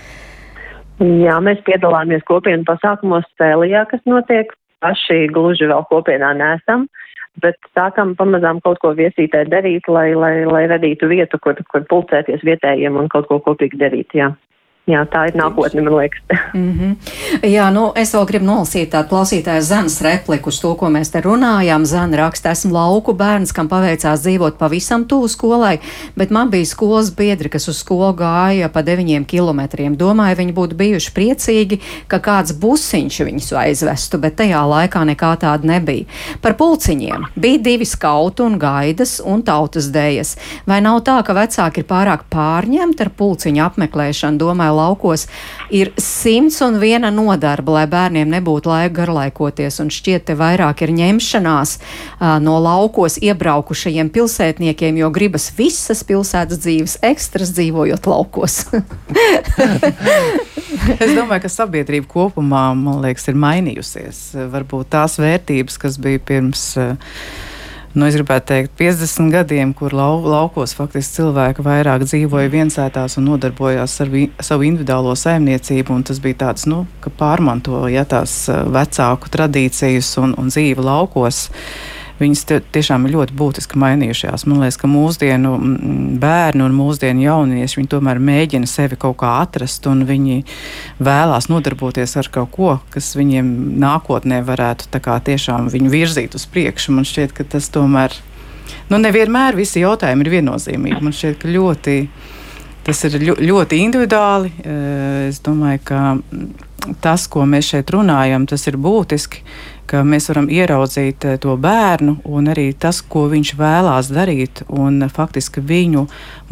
[0.98, 4.54] Jā, mēs piedalāmies kopienu pasākumos Cēlijā, kas notiek.
[4.78, 6.84] Paši gluži vēl kopienā nesam.
[6.86, 7.07] Uh,
[7.42, 12.44] bet sākam pamazām kaut ko viesītē darīt, lai, lai, lai radītu vietu, kur, kur pulcēties
[12.46, 14.14] vietējiem un kaut ko kopīgi darīt.
[14.18, 14.32] Jā.
[14.88, 16.22] Jā, tā ir nākotne, man liekas.
[16.54, 16.96] mm -hmm.
[17.42, 21.20] Jā, nu, es vēl gribu nolasīt tādu klausītāju Zanas repliku uz to, ko mēs te
[21.20, 21.84] runājām.
[21.84, 25.78] Zana raksta, esmu lauku bērns, kam paveicās dzīvot pavisam tuvu skolai,
[26.16, 29.96] bet man bija skolas biedri, kas uz skolu gāja pa deviņiem kilometriem.
[29.96, 35.66] Domāju, viņi būtu bijuši priecīgi, ka kāds busiņš viņus aizvestu, bet tajā laikā nekā tāda
[35.68, 36.04] nebija.
[36.40, 40.36] Par pulciņiem bija divi skautu un gaidas un tautas dējas.
[40.66, 44.38] Vai nav tā, ka vecāki ir pārāk pārņemti ar pulciņu apmeklēšanu?
[44.38, 45.26] Domāju, laukos
[45.74, 49.80] ir simts un viena nodarba, lai bērniem nebūtu laika garlaikoties.
[49.82, 56.62] Un šķiet, te vairāk ir ņemšanās uh, no laukos iebraukušajiem pilsētniekiem, jo gribas visas pilsētas
[56.64, 58.62] dzīves ekstras dzīvojot laukos.
[61.02, 64.22] es domāju, ka sabiedrība kopumā, man liekas, ir mainījusies.
[64.52, 66.70] Varbūt tās vērtības, kas bija pirms.
[66.78, 67.47] Uh,
[67.94, 73.28] nu, es gribētu teikt, 50 gadiem, kur lau, laukos faktiski cilvēki vairāk dzīvoja viensētās un
[73.30, 76.00] nodarbojās ar vi, savu individuālo saimniecību.
[76.08, 81.46] Tas bija tāds, nu, ka pārmantoja ja, tās eh, vecāku tradīcijas un, un dzīvi laukos.
[81.48, 82.44] Uh, viņas
[82.74, 84.46] tiešām ir ļoti būtiski mainījušās.
[84.48, 85.54] Man liekas, ka mūsdienu
[86.20, 90.42] bērni un mūsdienu jaunieši tomēr mēģina sevi kaut kā atrast, un viņi
[91.02, 93.52] vēlās nodarboties ar kaut ko, kas viņiem
[93.82, 94.90] nākotnē varētu
[95.28, 96.96] tiešām viņu virzīt uz priekšu.
[96.96, 98.14] Man šķiet, ka tas tomēr
[98.90, 101.00] nu, nevienmēr visi jautājumi ir viennozīmīgi.
[101.04, 102.00] Man šķiet, ka ļoti.
[102.88, 104.48] Tas ir ļoti individuāli.
[105.28, 105.98] Es domāju, ka
[107.04, 109.42] tas, ko mēs šeit runājam, tas ir būtiski,
[109.88, 115.00] ka mēs varam ieraudzīt eh, to bērnu un arī tas, ko viņš vēlās darīt, un
[115.12, 116.04] faktiski viņu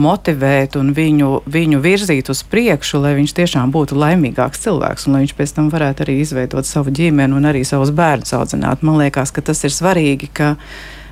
[0.03, 5.25] motivēt un viņu, viņu virzīt uz priekšu, lai viņš tiešām būtu laimīgāks cilvēks un lai
[5.27, 8.85] viņš pēc tam varētu arī izveidot savu ģimeni un arī savus bērnus audzināt.
[8.87, 10.55] Man liekas, ka tas ir svarīgi, ka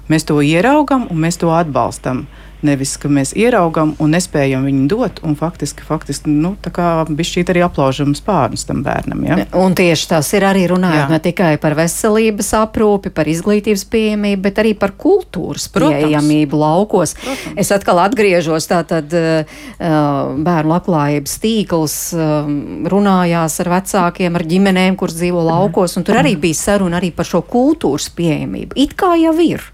[0.08, 2.24] mēs to ieraugam un mēs to atbalstam.
[2.64, 7.64] Nevis, ka mēs ieraugam un nespējam viņu dot, un faktiski, faktiski nu, bija šī arī
[7.66, 9.20] aplaužama spārnus tam bērnam.
[9.28, 9.36] Ja?
[9.60, 11.10] Un tieši tas ir arī runājot Jā.
[11.12, 16.06] ne tikai par veselības aprūpi, par izglītības pieejamību, bet arī par kultūras Protams.
[16.06, 17.14] pieejamību laukos.
[17.20, 17.60] Protams.
[17.60, 22.50] Es atkal atgriežos, tātad uh, bērnu labklājības tīkls uh,
[22.90, 27.28] runājās ar vecākiem, ar ģimenēm, kuras dzīvo laukos, un tur arī bija saruna arī par
[27.28, 28.78] šo kultūras pieejamību.
[28.80, 29.68] It kā jau ir.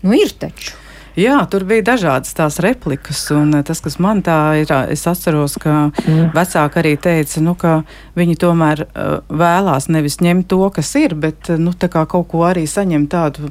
[0.00, 0.78] Nu, ir taču.
[1.18, 5.56] Jā, tur bija dažādas tās replikas, un eh, tas, kas man tā ir, es atceros,
[5.62, 6.30] ka mm.
[6.36, 7.80] vecāki arī teica, nu, ka
[8.18, 8.84] viņi tomēr
[9.28, 13.50] vēlās nevis ņemt to, kas ir, bet nu, kaut ko arī saņemt tādu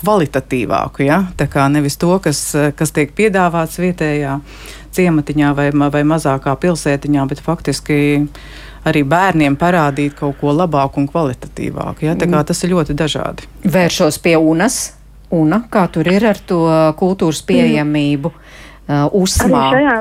[0.00, 1.04] kvalitatīvāku.
[1.04, 1.24] Ja?
[1.36, 2.40] Tā kā nevis to, kas,
[2.76, 4.38] kas tiek piedāvāts vietējā
[4.96, 7.98] ciematiņā vai, vai mazākā pilsētiņā, bet faktiski
[8.88, 12.06] arī bērniem parādīt kaut ko labāku un kvalitatīvāku.
[12.08, 12.16] Ja?
[12.18, 13.48] Tā kā tas ir ļoti dažādi.
[13.68, 14.80] Vēršos pie UNAS
[15.30, 16.64] Una, kā tur ir ar to
[16.98, 19.60] kultūras pieejamību uh, uzsmā?
[19.70, 19.96] Arī šajā,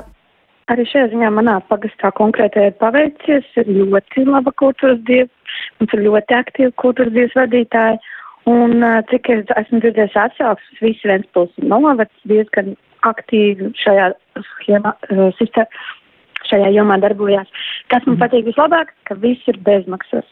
[0.73, 5.29] arī šajā ziņā manā pagastā konkrēti ir paveicies, ir ļoti laba kultūras dieva,
[5.77, 7.99] mums ir ļoti aktīva kultūras dievas vadītāji,
[8.49, 12.73] un cik es esmu dzirdējis atsauksmes, visi Ventspils novads diezgan
[13.05, 14.09] aktīvi šajā
[14.47, 14.95] schēmā,
[15.37, 15.85] sistēmā
[16.49, 17.51] šajā jomā darbojās.
[17.93, 18.23] Kas man mm.
[18.23, 20.25] patīk vislabāk, ka viss ir bezmaksas.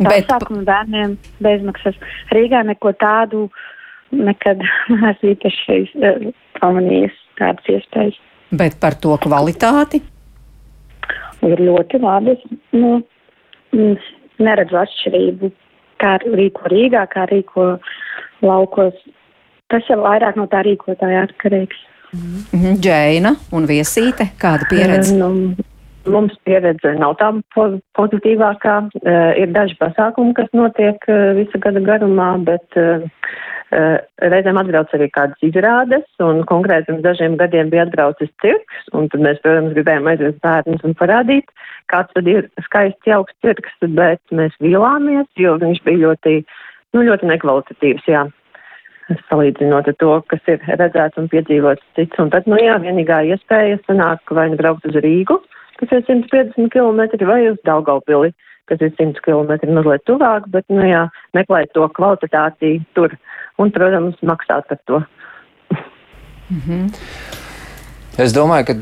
[0.00, 0.26] Bet...
[0.26, 1.98] Sākuma bērniem bezmaksas.
[2.32, 3.62] Rīgā neko tādu uh,
[4.12, 6.28] nekad neesmu īpaši uh,
[6.60, 8.18] pamanījis tādas iespējas.
[8.52, 10.02] Bet par to kvalitāti?
[11.42, 12.36] Ir ļoti labi.
[12.76, 13.00] Nu,
[14.42, 15.50] neredzu atšķirību,
[16.02, 17.72] kā rīko Rīgā, kā rīko
[18.44, 18.94] laukos.
[19.72, 21.80] Tas ir vairāk no tā rīkotāja atkarīgs.
[22.12, 22.80] Mm -hmm.
[22.84, 25.16] Džēna un Viesīte, kāda pieredze?
[25.16, 25.56] Nu,
[26.04, 27.32] mums pieredze nav tā
[27.96, 28.76] pozitīvākā.
[29.00, 31.08] Uh, ir daži pasākumi, kas notiek
[31.40, 37.70] visu gada garumā, bet Eh, reizēm atbrauc arī kādas izrādes, un konkrēti pirms dažiem gadiem
[37.72, 41.48] bija atbraucis cirks, un tad mēs, protams, gribējām aizvest bērnus un parādīt,
[41.92, 46.36] kāds tad ir skaists jauks cirks, bet mēs vīlāmies, jo viņš bija ļoti,
[46.92, 48.26] nu, ļoti nekvalitatīvs, jā.
[49.28, 53.80] Salīdzinot ar to, kas ir redzēts un piedzīvots cits, un tad, nu jā, vienīgā iespēja
[53.88, 55.40] sanāk vai nu braukt uz Rīgu,
[55.80, 58.30] kas ir 150 km, vai uz Daugaupili,
[58.70, 61.06] kas ir 100 km mazliet tuvāk, bet, nu jā,
[61.36, 63.14] meklēt to kvalitāti tur
[63.58, 65.02] un, protams, maksāt par to.
[66.50, 66.86] Mm -hmm.
[68.18, 68.74] Es domāju, ka,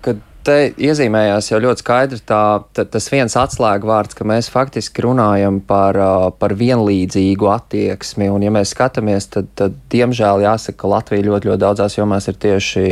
[0.00, 0.14] ka
[0.48, 5.98] te iezīmējās jau ļoti skaidri tā, tā, tas viens atslēgvārds, ka mēs faktiski runājam par,
[6.40, 8.30] par vienlīdzīgu attieksmi.
[8.32, 12.34] Un, ja mēs skatāmies, tad, tad diemžēl jāsaka, ka Latvija ļoti, ļoti daudzās jomās ir
[12.34, 12.84] tieši,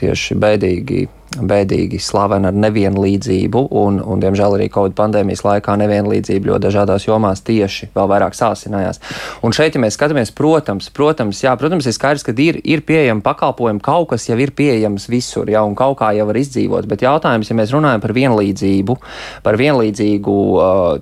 [0.00, 6.64] tieši bēdīgi bēdīgi slavena ar nevienlīdzību, un, un diemžēl arī Covid pandēmijas laikā nevienlīdzība ļoti
[6.64, 8.98] dažādās jomās tieši vēl vairāk sāsinājās.
[9.46, 13.22] Un šeit, ja mēs skatāmies, protams, protams, jā, protams ir skaidrs, ka ir, ir pieejama
[13.26, 17.06] pakalpojuma, kaut kas jau ir pieejams visur, jā, un kaut kā jau var izdzīvot, bet
[17.06, 18.98] jautājums, ja mēs runājam par vienlīdzību,
[19.46, 20.36] par vienlīdzīgu,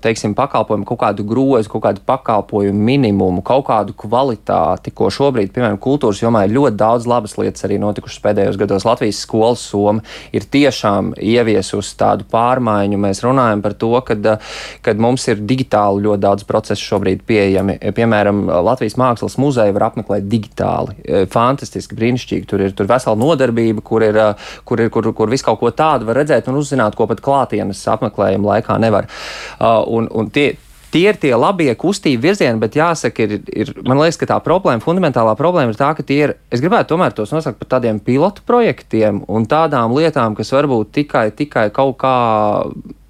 [0.05, 5.81] teiksim, pakalpojumu, kaut kādu grozu, kaut kādu pakalpojumu minimumu, kaut kādu kvalitāti, ko šobrīd, piemēram,
[5.81, 10.05] kultūras jomā ir ļoti daudz labas lietas arī notikušas pēdējos gados Latvijas skolas soma
[10.35, 13.01] ir tiešām ieviesusi tādu pārmaiņu.
[13.01, 17.79] Mēs runājam par to, ka mums ir digitāli ļoti daudz procesu šobrīd pieejami.
[17.97, 20.97] Piemēram, Latvijas Mākslas muzeja var apmeklēt digitāli.
[21.05, 22.47] E, fantastiski, brīnišķīgi.
[22.49, 24.21] Tur ir tur vesela nodarbība, kur ir,
[24.69, 27.85] kur ir kur, kur visu kaut ko tādu var redzēt un uzzināt, ko pat klātienes
[27.95, 29.09] apmeklējuma laikā nevar.
[29.61, 30.53] Un, un tie,
[30.93, 34.83] tie ir tie labie kustību virzieni, bet jāsaka, ir, ir, man liekas, ka tā problēma,
[34.85, 38.45] fundamentālā problēma ir tā, ka tie ir, es gribētu tomēr tos nosaukt par tādiem pilotu
[38.49, 42.17] projektiem un tādām lietām, kas varbūt tikai, tikai kaut kā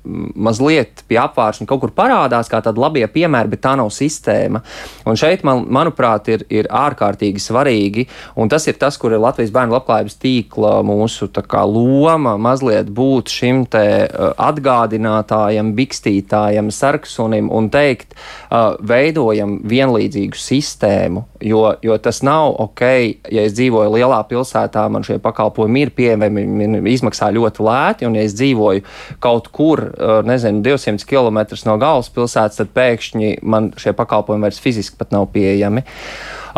[0.08, 4.62] mazliet pie apvāršana kaut kur parādās, kā tāda labie piemēri, bet tā nav sistēma.
[5.08, 8.06] Un šeit, man, manuprāt, ir, ir ārkārtīgi svarīgi,
[8.38, 13.32] un tas ir tas, kur ir Latvijas bērnu labklājības tīkla mūsu kā, loma mazliet būt
[13.32, 18.16] šim te uh, atgādinātājam, bikstītājam, sarksunim un teikt,
[18.48, 22.84] uh, veidojam vienlīdzīgu sistēmu, jo, jo tas nav ok,
[23.32, 26.46] ja es dzīvoju lielā pilsētā, man šie pakalpojumi ir pieejami,
[26.94, 28.84] izmaksā ļoti lēti, un ja es dzīvoju
[29.22, 29.84] kaut kur
[30.26, 35.84] nezinu, 200 km no galvaspilsētas, tad pēkšņi man šie pakalpojumi vairs fiziski pat nav pieejami.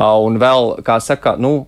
[0.01, 1.67] Un vēl, kā saka, nu,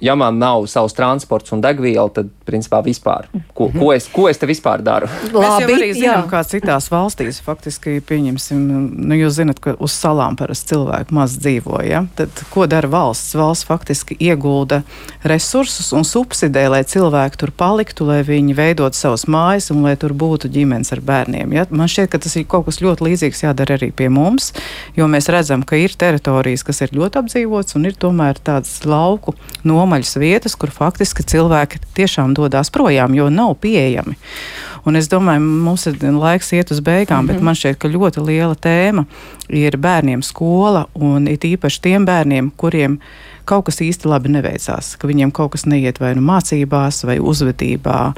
[0.00, 3.26] ja man nav savs transports un degviela, tad principā vispār,
[3.56, 5.08] ko, ko, es, ko es te vispār daru?
[5.32, 6.30] Labi, arī zinām, jā.
[6.30, 8.62] kā citās valstīs faktiski pieņemsim,
[9.04, 12.04] nu, jūs zinat, ka uz salām parasti cilvēki maz dzīvo, ja?
[12.16, 13.34] Tad ko dara valsts?
[13.36, 14.80] Valsts faktiski iegulda
[15.28, 20.16] resursus un subsidē, lai cilvēki tur paliktu, lai viņi veidot savas mājas un lai tur
[20.16, 21.52] būtu ģimenes ar bērniem.
[21.56, 21.66] Ja?
[21.68, 24.52] Man šķiet, ka tas ir kaut kas ļoti līdzīgs jādara arī pie mums,
[24.96, 29.34] jo mēs redzam, ka ir teritorijas, kas ir ļoti apdzīvotas un ir tomēr tādas lauku
[29.66, 34.16] nomaļas vietas, kur faktiski cilvēki tiešām dodas projām, jo nav pieejami.
[34.84, 37.26] Un es domāju, mums ir laiks iet uz beigām, mm -hmm.
[37.26, 37.44] bet mhm.
[37.44, 39.04] man šķiet, ka ļoti liela tēma
[39.48, 42.98] ir bērniem skola un it īpaši tiem bērniem, kuriem
[43.44, 48.12] kaut kas īsti labi neveicās, ka viņiem kaut kas neiet vai nu mācībās, vai uzvedībā,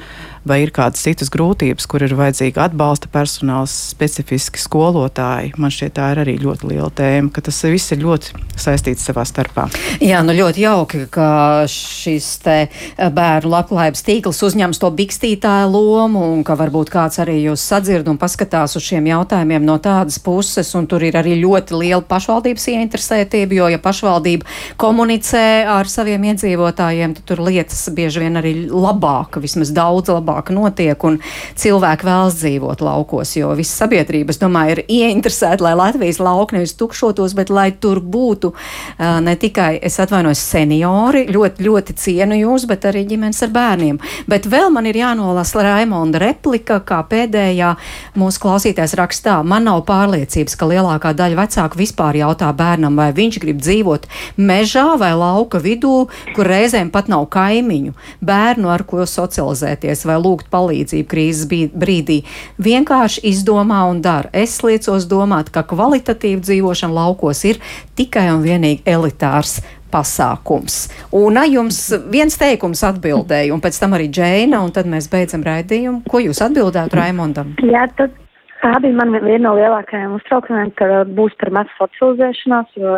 [0.46, 5.54] vai ir kādas citas grūtības, kur ir vajadzīga atbalsta personāls, specifiski skolotāji.
[5.58, 9.24] Man šķiet, tā ir arī ļoti liela tēma, ka tas viss ir ļoti saistīts savā
[9.26, 9.66] starpā.
[10.02, 11.28] Jā, nu ļoti jauki, ka
[11.70, 12.56] šis te
[12.96, 18.18] bērnu labklājības tīkls uzņems to bikstītāju lomu un ka varbūt kāds arī jūs sadzird un
[18.20, 23.58] paskatās uz šiem jautājumiem no tādas puses, un tur ir arī ļoti liela pašvaldības ieinteresētība,
[23.58, 24.46] jo ja pašvaldība
[24.80, 31.04] komunicē ar saviem iedzīvotājiem, tad tur lietas bieži vien arī labāk, vismaz daudz labāk notiek,
[31.04, 31.18] un
[31.58, 36.76] cilvēki vēlas dzīvot laukos, jo visa sabiedrība, es domāju, ir ieinteresēta, lai Latvijas lauki nevis
[36.78, 42.66] tukšotos, bet lai tur būtu uh, ne tikai, es atvainojos, seniori, ļoti, ļoti cienu jūs,
[42.70, 44.00] bet arī ģimenes ar bērniem.
[44.30, 47.74] Bet vēl man ir jānolasa Raimonda replika, kā pēdējā
[48.18, 49.38] mūsu klausītājs rakstā.
[49.46, 54.06] Man nav pārliecības, ka lielākā daļa vecāku vispār jautā bērnam, vai viņš grib dzīvot
[54.36, 56.06] mežā vai lauka vidū,
[56.36, 62.20] kur reizēm pat nav kaimiņu, bērnu, ar ko socializēties vai lūgt palīdzību krīzes brīdī.
[62.58, 64.32] Vienkārši izdomā un dara.
[64.34, 67.62] Es liecos domāt, ka kvalitatīva dzīvošana laukos ir
[67.98, 69.60] tikai un vienīgi elitārs
[69.92, 70.86] pasākums.
[71.14, 71.80] Un jums
[72.12, 76.02] viens teikums atbildēja, un pēc tam arī Džēna, un tad mēs beidzam raidījumu.
[76.10, 77.54] Ko jūs atbildētu Raimondam?
[77.64, 78.14] Jā, tad
[78.62, 82.94] Tā bija man viena no lielākajām uztraukumiem, ka būs par maz socializēšanās, jo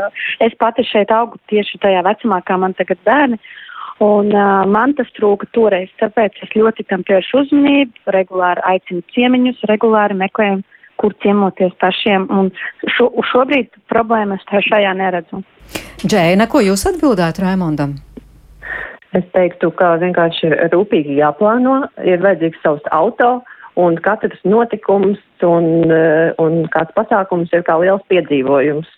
[0.47, 3.41] es pati šeit augu tieši tajā vecumā, kā man tagad bērni.
[4.05, 9.65] Un uh, man tas trūka toreiz, tāpēc es ļoti tam pievēršu uzmanību, regulāri aicinu ciemiņus,
[9.71, 10.63] regulāri meklējumu,
[11.03, 12.29] kur ciemoties pašiem.
[12.31, 12.53] Un
[12.95, 15.43] šo, šobrīd problēmas šajā neredzu.
[16.05, 17.97] Džēna, ko jūs atbildētu Raimondam?
[19.17, 23.41] Es teiktu, ka vienkārši rūpīgi jāplāno, ir vajadzīgs savs auto,
[23.81, 25.91] un katrs notikums un,
[26.43, 28.91] un kāds pasākums ir kā liels piedzīvojums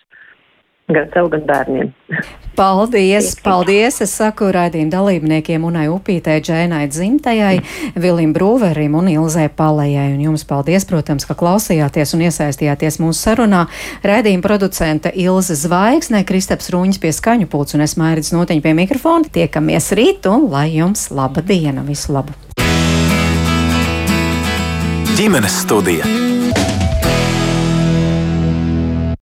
[0.95, 1.91] gan sev, gan bērniem.
[2.51, 4.01] Paldies, paldies!
[4.03, 7.61] Es saku raidījumu dalībniekiem Unai Upītē, Džēnai Dzimtajai,
[7.95, 10.11] Vilim Brūverim un Ilzē Palējai.
[10.17, 13.63] Un jums paldies, protams, ka klausījāties un iesaistījāties mūsu sarunā.
[14.03, 19.31] Raidījuma producente Ilze Zvaigzne, Kristaps Rūņas pie skaņu pults un es mērķis notiņu pie mikrofona.
[19.31, 21.87] Tiekamies rīt un lai jums laba diena!
[21.87, 22.35] Visu labu!
[25.21, 26.07] ģimenes studija.